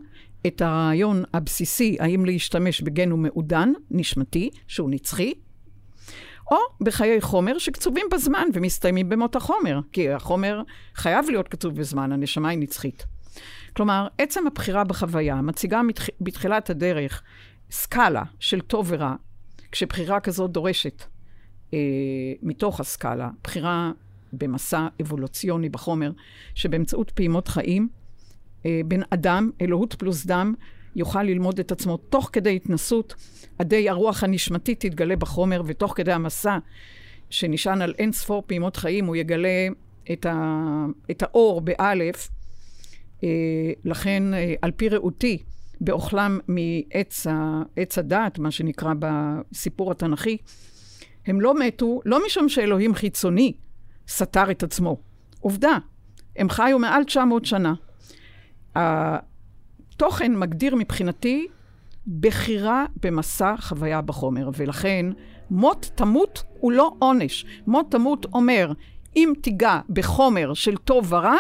את 0.48 0.62
הרעיון 0.62 1.24
הבסיסי, 1.34 1.98
האם 2.00 2.26
להשתמש 2.26 2.82
בגן 2.82 3.12
ומעודן, 3.12 3.74
נשמתי, 3.92 4.50
שהוא 4.68 4.90
נצחי, 4.90 5.34
או 6.52 6.58
בחיי 6.82 7.22
חומר 7.22 7.58
שקצובים 7.58 8.06
בזמן 8.12 8.48
ומסתיימים 8.54 9.10
במות 9.10 9.36
החומר, 9.36 9.80
כי 9.92 10.10
החומר 10.10 10.62
חייב 10.96 11.30
להיות 11.30 11.48
קצוב 11.48 11.76
בזמן, 11.76 12.12
הנשמה 12.12 12.50
היא 12.50 12.60
נצחית. 12.60 13.06
כלומר, 13.76 14.08
עצם 14.18 14.48
הבחירה 14.48 14.84
בחוויה 14.84 15.42
מציגה. 15.42 15.82
בתחילת 16.22 16.70
הדרך 16.70 17.24
סקאלה 17.72 18.24
של 18.40 18.62
טוב 18.62 18.86
ורע, 18.90 19.16
כשבחירה 19.72 20.20
כזאת 20.20 20.52
דורשת 20.52 21.04
אה, 21.74 21.80
מתוך 22.42 22.80
הסקאלה, 22.80 23.30
בחירה 23.44 23.92
במסע 24.34 24.88
אבולוציוני 25.02 25.70
בחומר, 25.70 26.12
שבאמצעות 26.56 27.12
פעימות 27.12 27.48
חיים, 27.48 27.90
בן 28.86 29.02
אדם, 29.10 29.50
אלוהות 29.62 29.94
פלוס 29.94 30.26
דם, 30.26 30.54
יוכל 30.96 31.24
ללמוד 31.24 31.60
את 31.60 31.72
עצמו 31.72 31.98
תוך 31.98 32.30
כדי 32.34 32.56
התנסות, 32.56 33.16
עדי 33.60 33.90
הרוח 33.90 34.24
הנשמתית 34.24 34.86
תתגלה 34.86 35.16
בחומר, 35.16 35.62
ותוך 35.66 35.94
כדי 35.96 36.12
המסע 36.12 36.58
שנשען 37.30 37.82
על 37.82 37.94
אין 37.98 38.12
ספור 38.12 38.44
פעימות 38.48 38.78
חיים, 38.78 39.06
הוא 39.06 39.16
יגלה 39.16 39.68
את, 40.12 40.26
ה, 40.26 40.86
את 41.12 41.24
האור 41.24 41.62
באלף. 41.62 42.30
אה, 43.24 43.30
לכן, 43.86 44.34
אה, 44.34 44.54
על 44.62 44.72
פי 44.72 44.90
ראותי, 44.90 45.38
באוכלם 45.82 46.40
מעץ 46.48 47.28
הדת, 47.98 48.40
מה 48.40 48.52
שנקרא 48.52 48.94
בסיפור 49.00 49.92
התנ"כי, 49.92 50.38
הם 51.26 51.42
לא 51.42 51.60
מתו, 51.60 52.02
לא 52.06 52.26
משום 52.26 52.50
שאלוהים 52.50 52.96
חיצוני 52.96 53.54
סתר 54.08 54.52
את 54.52 54.64
עצמו. 54.64 54.98
עובדה, 55.40 55.78
הם 56.36 56.50
חיו 56.50 56.80
מעל 56.80 57.04
900 57.04 57.46
שנה. 57.46 57.74
התוכן 58.78 60.36
מגדיר 60.36 60.76
מבחינתי 60.76 61.48
בחירה 62.20 62.86
במסע 63.04 63.56
חוויה 63.58 64.02
בחומר, 64.02 64.50
ולכן 64.58 65.06
מות 65.52 65.92
תמות 65.96 66.44
הוא 66.60 66.72
לא 66.72 66.92
עונש. 67.00 67.46
מות 67.68 67.92
תמות 67.92 68.26
אומר, 68.34 68.72
אם 69.16 69.34
תיגע 69.42 69.80
בחומר 69.90 70.54
של 70.54 70.78
טוב 70.78 71.14
ורע, 71.14 71.38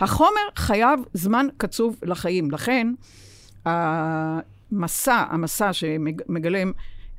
החומר 0.00 0.48
חייב 0.56 1.00
זמן 1.14 1.46
קצוב 1.56 1.96
לחיים. 2.02 2.50
לכן, 2.50 2.92
המסע, 3.64 5.24
המסע 5.30 5.72
שמגלם 5.72 6.72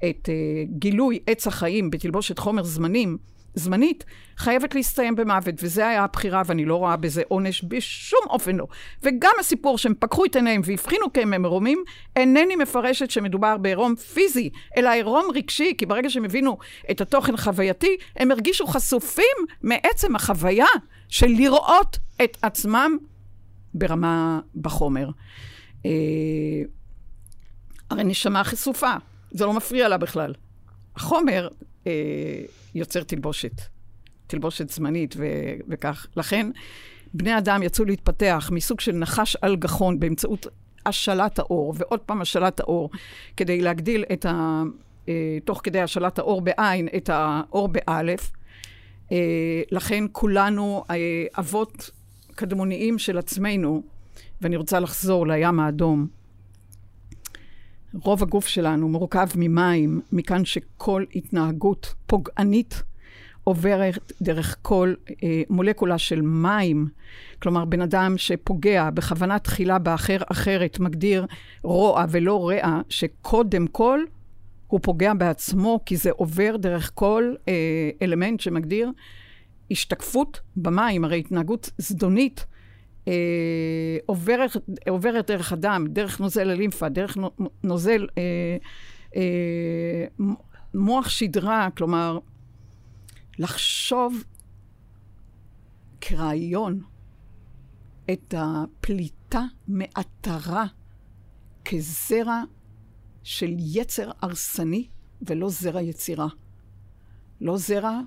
את 0.09 0.29
uh, 0.29 0.71
גילוי 0.79 1.19
עץ 1.27 1.47
החיים 1.47 1.89
בתלבושת 1.89 2.39
חומר 2.39 2.63
זמנים, 2.63 3.17
זמנית, 3.55 4.05
חייבת 4.37 4.75
להסתיים 4.75 5.15
במוות, 5.15 5.55
וזו 5.63 5.81
היה 5.81 6.03
הבחירה, 6.03 6.41
ואני 6.45 6.65
לא 6.65 6.75
רואה 6.75 6.97
בזה 6.97 7.21
עונש 7.27 7.63
בשום 7.67 8.19
אופן 8.29 8.55
לא. 8.55 8.67
וגם 9.03 9.31
הסיפור 9.39 9.77
שהם 9.77 9.93
פקחו 9.99 10.25
את 10.25 10.35
עיניהם 10.35 10.61
והבחינו 10.65 11.13
כי 11.13 11.21
הם 11.21 11.41
מרומים, 11.41 11.83
אינני 12.15 12.55
מפרשת 12.55 13.09
שמדובר 13.09 13.57
בעירום 13.57 13.95
פיזי, 13.95 14.49
אלא 14.77 14.89
עירום 14.89 15.25
רגשי, 15.35 15.73
כי 15.77 15.85
ברגע 15.85 16.09
שהם 16.09 16.25
הבינו 16.25 16.57
את 16.91 17.01
התוכן 17.01 17.33
החווייתי, 17.33 17.97
הם 18.15 18.31
הרגישו 18.31 18.67
חשופים 18.67 19.25
מעצם 19.63 20.15
החוויה 20.15 20.67
של 21.09 21.27
לראות 21.27 21.97
את 22.23 22.37
עצמם 22.41 22.97
ברמה 23.73 24.39
בחומר. 24.55 25.09
אה, 25.85 25.91
הרי 27.89 28.03
נשמה 28.03 28.43
חשופה, 28.43 28.93
זה 29.31 29.45
לא 29.45 29.53
מפריע 29.53 29.87
לה 29.87 29.97
בכלל. 29.97 30.33
החומר 30.99 31.47
אה, 31.87 31.91
יוצר 32.75 33.03
תלבושת, 33.03 33.61
תלבושת 34.27 34.69
זמנית 34.69 35.15
ו- 35.17 35.53
וכך. 35.67 36.07
לכן, 36.15 36.51
בני 37.13 37.37
אדם 37.37 37.63
יצאו 37.63 37.85
להתפתח 37.85 38.49
מסוג 38.53 38.79
של 38.79 38.91
נחש 38.91 39.35
על 39.41 39.55
גחון 39.55 39.99
באמצעות 39.99 40.47
השלת 40.85 41.39
האור, 41.39 41.73
ועוד 41.77 41.99
פעם 41.99 42.21
השלת 42.21 42.59
האור, 42.59 42.89
כדי 43.37 43.61
להגדיל 43.61 44.05
את 44.13 44.25
ה... 44.25 44.63
אה, 45.09 45.37
תוך 45.45 45.61
כדי 45.63 45.81
השלת 45.81 46.19
האור 46.19 46.41
בעין, 46.41 46.87
את 46.97 47.09
האור 47.09 47.67
באלף. 47.67 48.31
אה, 49.11 49.17
לכן 49.71 50.03
כולנו 50.11 50.83
אה, 50.89 50.95
אבות 51.39 51.89
קדמוניים 52.35 52.99
של 52.99 53.17
עצמנו, 53.17 53.83
ואני 54.41 54.55
רוצה 54.55 54.79
לחזור 54.79 55.27
לים 55.27 55.59
האדום. 55.59 56.18
רוב 57.93 58.23
הגוף 58.23 58.47
שלנו 58.47 58.89
מורכב 58.89 59.27
ממים, 59.35 60.01
מכאן 60.11 60.45
שכל 60.45 61.03
התנהגות 61.15 61.93
פוגענית 62.07 62.83
עוברת 63.43 64.11
דרך 64.21 64.55
כל 64.61 64.93
אה, 65.23 65.41
מולקולה 65.49 65.97
של 65.97 66.21
מים. 66.21 66.87
כלומר, 67.41 67.65
בן 67.65 67.81
אדם 67.81 68.17
שפוגע 68.17 68.89
בכוונה 68.89 69.39
תחילה 69.39 69.79
באחר 69.79 70.17
אחרת, 70.31 70.79
מגדיר 70.79 71.25
רוע 71.63 72.05
ולא 72.09 72.49
רע, 72.49 72.81
שקודם 72.89 73.67
כל 73.67 73.99
הוא 74.67 74.79
פוגע 74.83 75.13
בעצמו, 75.13 75.79
כי 75.85 75.97
זה 75.97 76.11
עובר 76.11 76.55
דרך 76.57 76.91
כל 76.93 77.33
אה, 77.47 77.89
אלמנט 78.01 78.39
שמגדיר 78.39 78.91
השתקפות 79.71 80.39
במים. 80.55 81.03
הרי 81.03 81.19
התנהגות 81.19 81.69
זדונית 81.77 82.45
אה, 83.09 83.97
עוברת, 84.05 84.51
עוברת 84.89 85.31
דרך 85.31 85.53
הדם, 85.53 85.85
דרך 85.89 86.19
נוזל 86.19 86.49
הלימפה, 86.49 86.89
דרך 86.89 87.17
נוזל 87.63 88.07
אה, 88.17 88.57
אה, 89.15 90.05
מוח 90.73 91.09
שדרה, 91.09 91.69
כלומר, 91.77 92.19
לחשוב 93.39 94.23
כרעיון 96.01 96.81
את 98.11 98.33
הפליטה 98.37 99.41
מעטרה 99.67 100.65
כזרע 101.65 102.43
של 103.23 103.55
יצר 103.59 104.11
הרסני 104.21 104.87
ולא 105.21 105.49
זרע 105.49 105.81
יצירה. 105.81 106.27
לא 107.41 107.57
זרע 107.57 107.99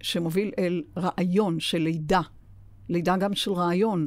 שמוביל 0.00 0.50
אל 0.58 0.82
רעיון 0.96 1.60
של 1.60 1.78
לידה, 1.78 2.20
לידה 2.88 3.16
גם 3.16 3.34
של 3.34 3.52
רעיון, 3.52 4.06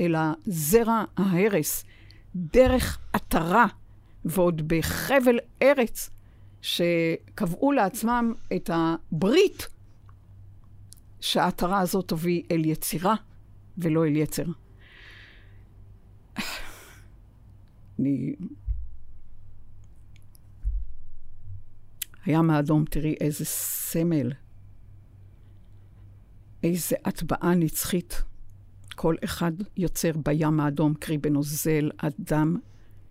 אלא 0.00 0.18
זרע 0.44 1.04
ההרס, 1.16 1.84
דרך 2.34 2.98
עטרה, 3.12 3.66
ועוד 4.24 4.68
בחבל 4.68 5.38
ארץ, 5.62 6.10
שקבעו 6.62 7.72
לעצמם 7.72 8.32
את 8.56 8.70
הברית 8.72 9.68
שהעטרה 11.20 11.80
הזאת 11.80 12.08
תביא 12.08 12.42
אל 12.50 12.64
יצירה 12.64 13.14
ולא 13.78 14.06
אל 14.06 14.16
יצר. 14.16 14.44
אני... 17.98 18.34
הים 22.26 22.50
האדום, 22.50 22.84
תראי 22.84 23.14
איזה 23.20 23.44
סמל, 23.44 24.32
איזה 26.62 26.96
הטבעה 27.04 27.54
נצחית. 27.54 28.22
כל 28.94 29.14
אחד 29.24 29.52
יוצר 29.76 30.10
בים 30.24 30.60
האדום, 30.60 30.94
קרי 30.94 31.18
בנוזל 31.18 31.90
הדם 31.98 32.56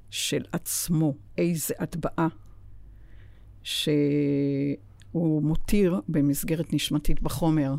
של 0.10 0.43
עצמו. 0.52 1.13
איזה 1.38 1.74
הטבעה 1.80 2.28
שהוא 3.63 4.78
מותיר 5.43 6.02
במסגרת 6.10 6.74
נשמתית 6.74 7.22
בחומר, 7.22 7.76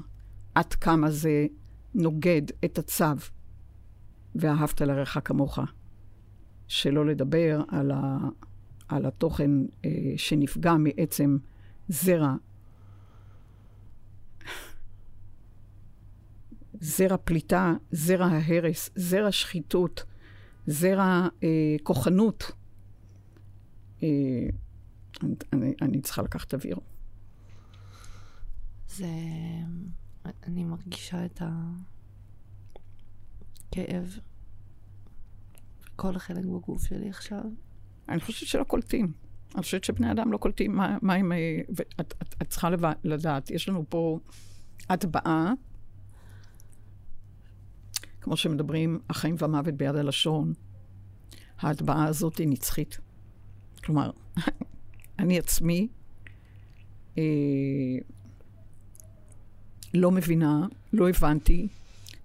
עד 0.55 0.75
כמה 0.75 1.11
זה 1.11 1.47
נוגד 1.95 2.43
את 2.65 2.79
הצו 2.79 3.05
ואהבת 4.35 4.81
לרעך 4.81 5.19
כמוך. 5.25 5.59
שלא 6.69 7.07
לדבר 7.07 7.63
על, 7.69 7.91
ה, 7.91 8.19
על 8.89 9.07
התוכן 9.07 9.51
אה, 9.85 9.91
שנפגע 10.17 10.75
מעצם 10.75 11.37
זרע. 11.89 12.35
זרע 16.85 17.17
פליטה, 17.17 17.75
זרע 17.91 18.27
ההרס, 18.27 18.91
זרע 18.95 19.33
שחיתות, 19.33 20.05
זרע 20.67 21.29
אה, 21.43 21.77
כוחנות. 21.83 22.53
אה, 24.03 24.09
אני, 25.53 25.75
אני 25.83 26.01
צריכה 26.01 26.23
לקחת 26.23 26.55
אוויר. 26.55 26.79
זה... 28.89 29.07
אני 30.47 30.65
מרגישה 30.65 31.25
את 31.25 31.43
הכאב, 33.71 34.19
כל 35.97 36.17
החלק 36.17 36.45
בגוף 36.45 36.87
שלי 36.87 37.09
עכשיו. 37.09 37.45
אני 38.09 38.21
חושבת 38.21 38.49
שלא 38.49 38.65
קולטים. 38.65 39.13
אני 39.55 39.63
חושבת 39.63 39.85
שבני 39.85 40.13
אדם 40.13 40.33
לא 40.33 40.39
קולטים 40.39 40.77
מה, 40.77 40.99
מה 41.03 41.15
הם... 41.15 41.33
ואת 41.69 41.95
את, 42.01 42.35
את 42.43 42.49
צריכה 42.49 42.69
לדעת, 43.05 43.51
יש 43.51 43.69
לנו 43.69 43.85
פה 43.89 44.19
הטבעה, 44.89 45.53
כמו 48.25 48.37
שמדברים, 48.37 48.99
החיים 49.11 49.35
והמוות 49.39 49.75
ביד 49.75 49.97
הלשון. 49.97 50.53
ההטבעה 51.59 52.05
הזאת 52.05 52.39
היא 52.39 52.49
נצחית. 52.49 52.99
כלומר, 53.85 54.11
אני 55.19 55.39
עצמי 55.39 55.89
אה, 57.19 57.23
לא 59.95 60.11
מבינה, 60.11 60.67
לא 60.93 61.09
הבנתי 61.09 61.69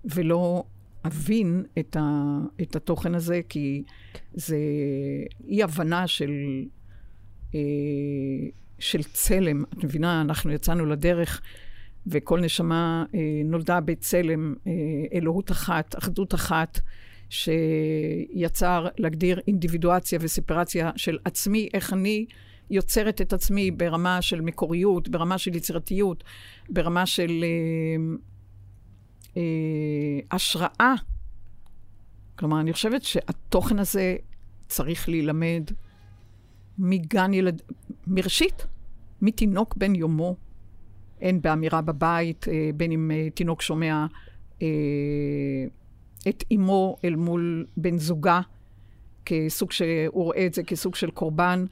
ולא 0.05 0.63
אבין 1.05 1.65
את, 1.79 1.95
ה, 1.95 2.37
את 2.61 2.75
התוכן 2.75 3.15
הזה, 3.15 3.41
כי 3.49 3.83
זה 4.33 4.57
אי-הבנה 5.47 6.07
של, 6.07 6.31
אה, 7.55 7.59
של 8.79 9.03
צלם. 9.03 9.63
את 9.63 9.83
מבינה, 9.83 10.21
אנחנו 10.21 10.51
יצאנו 10.51 10.85
לדרך, 10.85 11.41
וכל 12.07 12.39
נשמה 12.39 13.05
אה, 13.15 13.19
נולדה 13.45 13.79
בצלם 13.79 14.53
אה, 14.67 14.71
אלוהות 15.13 15.51
אחת, 15.51 15.97
אחדות 15.97 16.33
אחת. 16.33 16.79
שיצר 17.29 18.87
להגדיר 18.97 19.39
אינדיבידואציה 19.47 20.19
וספרציה 20.21 20.91
של 20.95 21.17
עצמי, 21.25 21.69
איך 21.73 21.93
אני 21.93 22.25
יוצרת 22.69 23.21
את 23.21 23.33
עצמי 23.33 23.71
ברמה 23.71 24.21
של 24.21 24.41
מקוריות, 24.41 25.09
ברמה 25.09 25.37
של 25.37 25.55
יצירתיות, 25.55 26.23
ברמה 26.69 27.05
של 27.05 27.43
אה, 27.43 28.15
אה, 29.37 30.19
השראה. 30.31 30.93
כלומר, 32.35 32.59
אני 32.59 32.73
חושבת 32.73 33.03
שהתוכן 33.03 33.79
הזה 33.79 34.15
צריך 34.67 35.09
להילמד 35.09 35.63
מגן 36.77 37.33
ילד... 37.33 37.61
מראשית, 38.07 38.67
מתינוק 39.21 39.77
בן 39.77 39.95
יומו, 39.95 40.35
הן 41.21 41.41
באמירה 41.41 41.81
בבית, 41.81 42.47
אה, 42.47 42.69
בין 42.75 42.91
אם 42.91 43.11
אה, 43.13 43.29
תינוק 43.29 43.61
שומע 43.61 44.05
אה, 44.61 44.67
את 46.29 46.43
אימו 46.51 46.97
אל 47.05 47.15
מול 47.15 47.65
בן 47.77 47.97
זוגה, 47.97 48.41
כסוג 49.25 49.71
ש... 49.71 49.81
הוא 50.07 50.23
רואה 50.23 50.45
את 50.45 50.53
זה 50.53 50.63
כסוג 50.63 50.95
של 50.95 51.11
קורבן, 51.11 51.65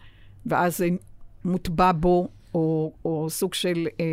ואז 0.46 0.78
זה 0.78 0.88
מוטבע 1.46 1.92
בו, 1.92 2.28
או, 2.54 2.94
או 3.06 3.30
סוג 3.30 3.54
של 3.54 3.88
אה, 4.00 4.06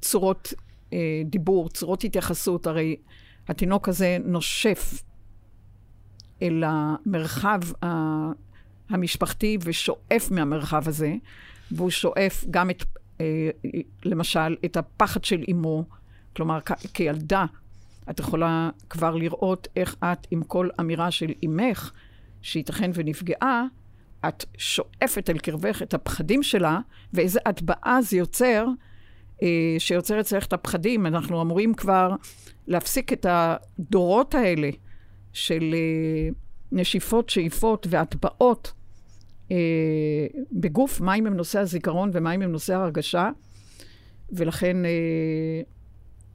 צורות 0.00 0.52
אה, 0.92 1.22
דיבור, 1.24 1.68
צורות 1.68 2.04
התייחסות. 2.04 2.66
הרי 2.66 2.96
התינוק 3.48 3.88
הזה 3.88 4.18
נושף 4.24 5.02
אל 6.42 6.64
המרחב 6.66 7.60
ה... 7.84 7.86
המשפחתי 8.88 9.58
ושואף 9.64 10.30
מהמרחב 10.30 10.88
הזה, 10.88 11.14
והוא 11.70 11.90
שואף 11.90 12.44
גם 12.50 12.70
את, 12.70 12.84
למשל, 14.04 14.56
את 14.64 14.76
הפחד 14.76 15.24
של 15.24 15.42
אימו, 15.48 15.84
כלומר, 16.36 16.58
כילדה, 16.94 17.44
את 18.10 18.20
יכולה 18.20 18.70
כבר 18.90 19.14
לראות 19.14 19.68
איך 19.76 19.96
את, 20.04 20.26
עם 20.30 20.42
כל 20.42 20.68
אמירה 20.80 21.10
של 21.10 21.32
אימך, 21.42 21.92
שייתכן 22.42 22.90
ונפגעה, 22.94 23.64
את 24.28 24.44
שואפת 24.58 25.30
אל 25.30 25.38
קרבך 25.38 25.82
את 25.82 25.94
הפחדים 25.94 26.42
שלה, 26.42 26.78
ואיזה 27.12 27.40
הטבעה 27.46 28.02
זה 28.02 28.16
יוצר, 28.16 28.66
אה, 29.42 29.74
שיוצר 29.78 30.20
אצלך 30.20 30.46
את 30.46 30.52
הפחדים. 30.52 31.06
אנחנו 31.06 31.42
אמורים 31.42 31.74
כבר 31.74 32.10
להפסיק 32.66 33.12
את 33.12 33.26
הדורות 33.28 34.34
האלה 34.34 34.70
של 35.32 35.74
אה, 35.74 36.28
נשיפות, 36.72 37.28
שאיפות 37.30 37.86
והטבעות 37.90 38.72
אה, 39.50 40.26
בגוף, 40.52 41.00
מים 41.00 41.26
הם 41.26 41.34
נושא 41.34 41.58
הזיכרון 41.58 42.10
ומים 42.12 42.42
הם 42.42 42.52
נושא 42.52 42.74
ההרגשה, 42.74 43.30
ולכן 44.32 44.84
אה, 44.84 44.90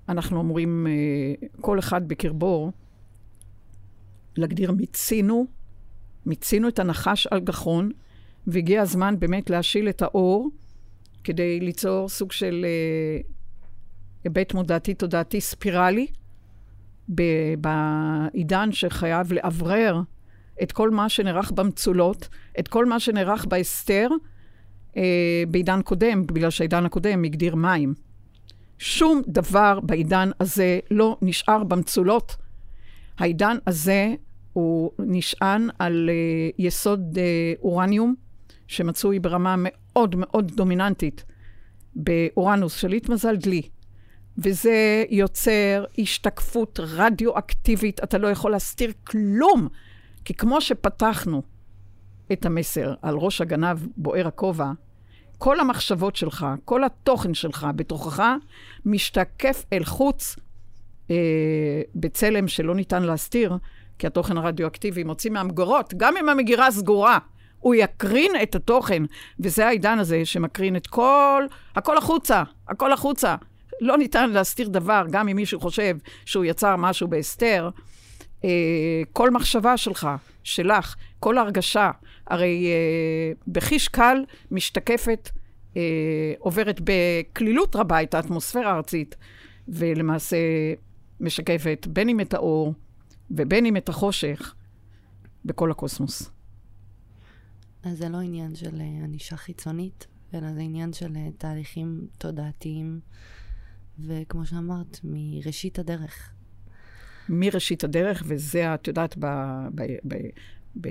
אנחנו 0.10 0.42
אמורים, 0.42 0.88
אה, 0.88 1.48
כל 1.62 1.80
אחד 1.80 2.08
בקרבו, 2.08 2.72
להגדיר 4.38 4.72
מיצינו, 4.72 5.46
מיצינו 6.26 6.68
את 6.68 6.80
הנחש 6.80 7.28
על 7.28 7.40
גחון, 7.40 7.92
והגיע 8.48 8.82
הזמן 8.82 9.20
באמת 9.20 9.50
להשיל 9.50 9.90
את 9.90 10.02
האור 10.02 10.50
כדי 11.24 11.60
ליצור 11.60 12.10
סוג 12.10 12.32
של 12.32 12.66
אה, 12.68 13.22
היבט 14.24 14.54
מודעתי 14.54 14.94
תודעתי 14.94 15.42
ספירלי 15.42 16.08
בעידן 17.58 18.72
שחייב 18.72 19.34
לאוורר 19.34 20.02
את 20.64 20.72
כל 20.72 20.90
מה 20.90 21.10
שנערך 21.10 21.52
במצולות, 21.52 22.28
את 22.60 22.68
כל 22.68 22.86
מה 22.86 23.00
שנערך 23.00 23.46
בהסתר 23.46 24.10
אה, 24.98 25.44
בעידן 25.48 25.82
קודם, 25.82 26.28
בגלל 26.28 26.50
שהעידן 26.50 26.86
הקודם 26.86 27.24
הגדיר 27.24 27.56
מים. 27.56 27.94
שום 28.78 29.22
דבר 29.28 29.80
בעידן 29.84 30.30
הזה 30.40 30.80
לא 30.92 31.18
נשאר 31.22 31.64
במצולות. 31.64 32.36
העידן 33.18 33.58
הזה 33.68 34.14
הוא 34.54 34.92
נשען 35.00 35.70
על 35.80 36.10
uh, 36.10 36.56
יסוד 36.58 37.18
uh, 37.18 37.62
אורניום, 37.62 38.16
שמצוי 38.68 39.20
ברמה 39.20 39.56
מאוד 39.58 40.16
מאוד 40.16 40.52
דומיננטית 40.56 41.24
באורנוס, 41.96 42.76
שליט 42.76 43.10
מזל 43.10 43.36
דלי. 43.36 43.62
וזה 44.38 45.04
יוצר 45.10 45.86
השתקפות 46.00 46.80
רדיואקטיבית, 46.84 48.04
אתה 48.04 48.18
לא 48.18 48.28
יכול 48.28 48.52
להסתיר 48.52 48.92
כלום. 49.04 49.68
כי 50.26 50.34
כמו 50.34 50.62
שפתחנו 50.62 51.42
את 52.32 52.46
המסר 52.46 52.94
על 53.02 53.16
ראש 53.16 53.42
הגנב 53.42 53.78
בוער 53.98 54.28
הכובע, 54.28 54.72
כל 55.38 55.60
המחשבות 55.60 56.16
שלך, 56.16 56.46
כל 56.66 56.84
התוכן 56.84 57.34
שלך 57.34 57.68
בתוכך, 57.76 58.24
משתקף 58.86 59.66
אל 59.74 59.84
חוץ 59.84 60.36
אה, 61.12 61.16
בצלם 61.96 62.48
שלא 62.48 62.76
ניתן 62.76 63.04
להסתיר, 63.04 63.58
כי 64.00 64.08
התוכן 64.08 64.38
הרדיואקטיבי 64.38 65.04
מוציא 65.04 65.32
מהמגורות, 65.32 65.94
גם 65.98 66.18
אם 66.18 66.30
המגירה 66.30 66.72
סגורה, 66.72 67.18
הוא 67.60 67.76
יקרין 67.76 68.32
את 68.44 68.56
התוכן, 68.56 69.04
וזה 69.40 69.68
העידן 69.68 70.00
הזה 70.00 70.26
שמקרין 70.26 70.76
את 70.76 70.88
כל, 70.88 71.46
הכל 71.76 71.98
החוצה, 71.98 72.44
הכל 72.68 72.94
החוצה. 72.94 73.36
לא 73.82 73.98
ניתן 73.98 74.30
להסתיר 74.30 74.68
דבר, 74.70 75.06
גם 75.12 75.28
אם 75.28 75.36
מישהו 75.36 75.60
חושב 75.60 75.98
שהוא 76.26 76.46
יצר 76.46 76.76
משהו 76.76 77.08
בהסתר. 77.08 77.70
אה, 78.44 79.02
כל 79.14 79.32
מחשבה 79.32 79.78
שלך, 79.78 80.08
שלך, 80.44 80.96
כל 81.20 81.38
הרגשה, 81.38 81.92
הרי 82.28 82.68
אה, 82.68 83.32
בחיש 83.48 83.88
קל 83.88 84.18
משתקפת, 84.52 85.30
אה, 85.78 86.34
עוברת 86.40 86.82
בקלילות 86.84 87.76
רבה 87.76 88.04
את 88.04 88.14
האטמוספירה 88.14 88.72
הארצית, 88.72 89.16
ולמעשה 89.68 90.38
משקפת 91.20 91.88
בין 91.90 92.10
אם 92.10 92.20
את 92.20 92.34
האור 92.34 92.74
ובין 93.32 93.66
אם 93.66 93.78
את 93.78 93.90
החושך 93.90 94.56
בכל 95.46 95.72
הקוסמוס. 95.72 96.32
אז 97.84 97.98
זה 97.98 98.10
לא 98.10 98.18
עניין 98.18 98.56
של 98.56 98.82
אה, 98.82 99.04
ענישה 99.04 99.38
חיצונית, 99.38 100.08
אלא 100.34 100.54
זה 100.54 100.62
עניין 100.62 100.94
של 100.94 101.16
אה, 101.16 101.30
תהליכים 101.38 102.08
תודעתיים, 102.18 103.00
וכמו 104.00 104.46
שאמרת, 104.46 105.00
מראשית 105.04 105.80
הדרך. 105.80 106.34
מראשית 107.32 107.84
הדרך, 107.84 108.24
וזה, 108.26 108.74
את 108.74 108.88
יודעת, 108.88 109.16
ב, 109.20 109.26
ב, 109.76 109.82
ב, 110.08 110.16
ב, 110.82 110.90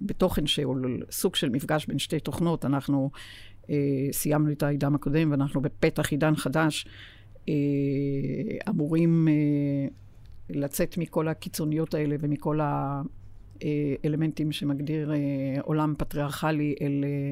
בתוכן 0.00 0.46
שהוא 0.46 0.76
סוג 1.10 1.34
של 1.36 1.48
מפגש 1.48 1.86
בין 1.86 1.98
שתי 1.98 2.20
תוכנות, 2.20 2.64
אנחנו 2.64 3.10
אה, 3.70 4.08
סיימנו 4.12 4.52
את 4.52 4.62
העידן 4.62 4.94
הקודם 4.94 5.30
ואנחנו 5.30 5.60
בפתח 5.60 6.10
עידן 6.10 6.36
חדש, 6.36 6.86
אה, 7.48 7.54
אמורים 8.68 9.28
אה, 9.28 9.88
לצאת 10.50 10.98
מכל 10.98 11.28
הקיצוניות 11.28 11.94
האלה 11.94 12.16
ומכל 12.20 12.60
האלמנטים 14.02 14.52
שמגדיר 14.52 15.12
אה, 15.12 15.16
עולם 15.62 15.94
פטריארכלי 15.98 16.74
אל 16.80 17.04
אה, 17.04 17.30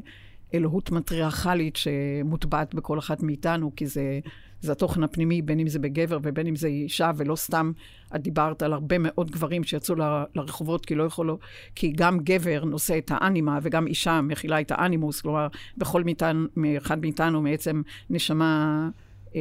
אלוהות 0.54 0.90
מטריארכלית 0.90 1.76
שמוטבעת 1.76 2.74
בכל 2.74 2.98
אחת 2.98 3.22
מאיתנו, 3.22 3.72
כי 3.76 3.86
זה, 3.86 4.20
זה 4.60 4.72
התוכן 4.72 5.02
הפנימי, 5.02 5.42
בין 5.42 5.60
אם 5.60 5.68
זה 5.68 5.78
בגבר 5.78 6.18
ובין 6.22 6.46
אם 6.46 6.56
זה 6.56 6.68
אישה, 6.68 7.10
ולא 7.16 7.36
סתם 7.36 7.72
את 8.16 8.22
דיברת 8.22 8.62
על 8.62 8.72
הרבה 8.72 8.96
מאוד 8.98 9.30
גברים 9.30 9.64
שיצאו 9.64 9.94
ל, 9.94 10.02
לרחובות 10.34 10.86
כי 10.86 10.94
לא 10.94 11.04
יכולו, 11.04 11.38
כי 11.74 11.92
גם 11.96 12.18
גבר 12.20 12.64
נושא 12.64 12.98
את 12.98 13.10
האנימה 13.14 13.58
וגם 13.62 13.86
אישה 13.86 14.20
מכילה 14.20 14.60
את 14.60 14.70
האנימוס, 14.70 15.20
כלומר, 15.20 15.48
בכל 15.76 16.04
מאיתנו, 16.04 16.46
אחד 16.76 17.00
מאיתנו 17.00 17.42
בעצם 17.42 17.82
נשמה 18.10 18.88
אה, 19.36 19.40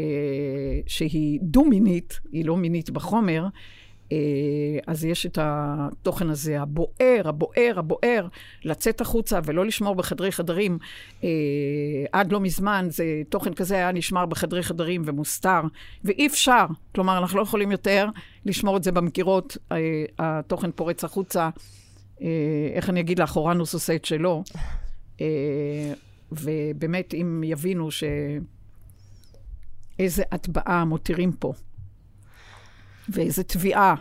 שהיא 0.87 1.39
דו-מינית, 1.41 2.19
היא 2.31 2.45
לא 2.45 2.57
מינית 2.57 2.89
בחומר, 2.89 3.47
אז 4.87 5.05
יש 5.05 5.25
את 5.25 5.37
התוכן 5.41 6.29
הזה, 6.29 6.61
הבוער, 6.61 7.21
הבוער, 7.25 7.73
הבוער, 7.77 8.27
לצאת 8.63 9.01
החוצה 9.01 9.39
ולא 9.45 9.65
לשמור 9.65 9.95
בחדרי 9.95 10.31
חדרים. 10.31 10.77
אה, 11.23 11.29
עד 12.11 12.31
לא 12.31 12.39
מזמן 12.39 12.85
זה, 12.89 13.21
תוכן 13.29 13.53
כזה 13.53 13.75
היה 13.75 13.91
נשמר 13.91 14.25
בחדרי 14.25 14.63
חדרים 14.63 15.01
ומוסתר, 15.05 15.61
ואי 16.03 16.27
אפשר. 16.27 16.65
כלומר, 16.95 17.17
אנחנו 17.17 17.37
לא 17.37 17.43
יכולים 17.43 17.71
יותר 17.71 18.07
לשמור 18.45 18.77
את 18.77 18.83
זה 18.83 18.91
במגירות, 18.91 19.57
אה, 19.71 19.77
התוכן 20.19 20.71
פורץ 20.71 21.03
החוצה. 21.03 21.49
איך 22.75 22.89
אני 22.89 22.99
אגיד 22.99 23.19
לך, 23.19 23.35
אורנוס 23.35 23.73
עושה 23.73 23.95
את 23.95 24.05
שלו. 24.05 24.43
ובאמת, 26.31 27.13
אם 27.13 27.41
יבינו 27.45 27.91
ש... 27.91 28.03
איזה 29.99 30.23
הטבעה 30.31 30.85
מותירים 30.85 31.31
פה. 31.31 31.53
ואיזה 33.09 33.43
תביעה 33.43 33.95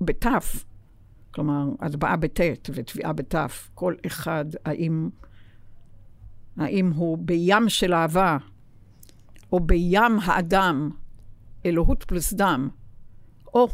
בתף, 0.00 0.64
כלומר, 1.30 1.64
הטבעה 1.80 2.16
בטית 2.16 2.68
ותביעה 2.74 3.12
בתף, 3.12 3.70
כל 3.74 3.94
אחד, 4.06 4.44
האם, 4.64 5.10
האם 6.56 6.92
הוא 6.92 7.18
בים 7.18 7.68
של 7.68 7.94
אהבה, 7.94 8.36
או 9.52 9.60
בים 9.60 10.18
האדם, 10.22 10.90
אלוהות 11.66 12.04
פלוס 12.04 12.32
דם, 12.32 12.68
או 13.54 13.68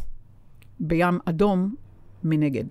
בים 0.79 1.19
אדום 1.25 1.75
מנגד. 2.23 2.67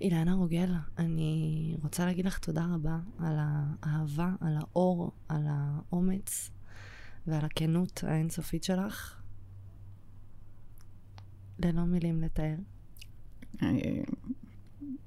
אילנה 0.00 0.34
רוגל, 0.34 0.72
אני 0.98 1.76
רוצה 1.82 2.06
להגיד 2.06 2.24
לך 2.26 2.38
תודה 2.38 2.66
רבה 2.74 2.98
על 3.18 3.36
האהבה, 3.38 4.30
על 4.40 4.56
האור, 4.56 5.10
על 5.28 5.46
האומץ 5.48 6.50
ועל 7.26 7.44
הכנות 7.44 8.04
האינסופית 8.06 8.64
שלך. 8.64 9.25
ללא 11.58 11.84
מילים 11.84 12.22
לתאר. 12.22 12.56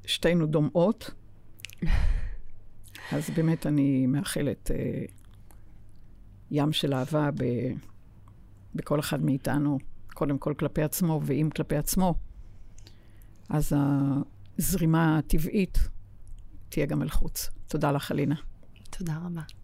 שתינו 0.05 0.45
דומעות. 0.45 1.11
אז 3.11 3.29
באמת 3.35 3.65
אני 3.65 4.07
מאחלת 4.07 4.71
אה, 4.71 5.05
ים 6.51 6.71
של 6.71 6.93
אהבה 6.93 7.29
ב, 7.31 7.43
בכל 8.75 8.99
אחד 8.99 9.21
מאיתנו, 9.21 9.79
קודם 10.13 10.37
כל 10.37 10.53
כלפי 10.59 10.83
עצמו, 10.83 11.21
ואם 11.25 11.49
כלפי 11.55 11.75
עצמו, 11.75 12.15
אז 13.49 13.73
הזרימה 14.57 15.17
הטבעית 15.17 15.77
תהיה 16.69 16.85
גם 16.85 17.01
אל 17.01 17.09
חוץ. 17.09 17.49
תודה 17.67 17.91
לך, 17.91 18.11
אלינה. 18.11 18.35
תודה 18.89 19.17
רבה. 19.25 19.58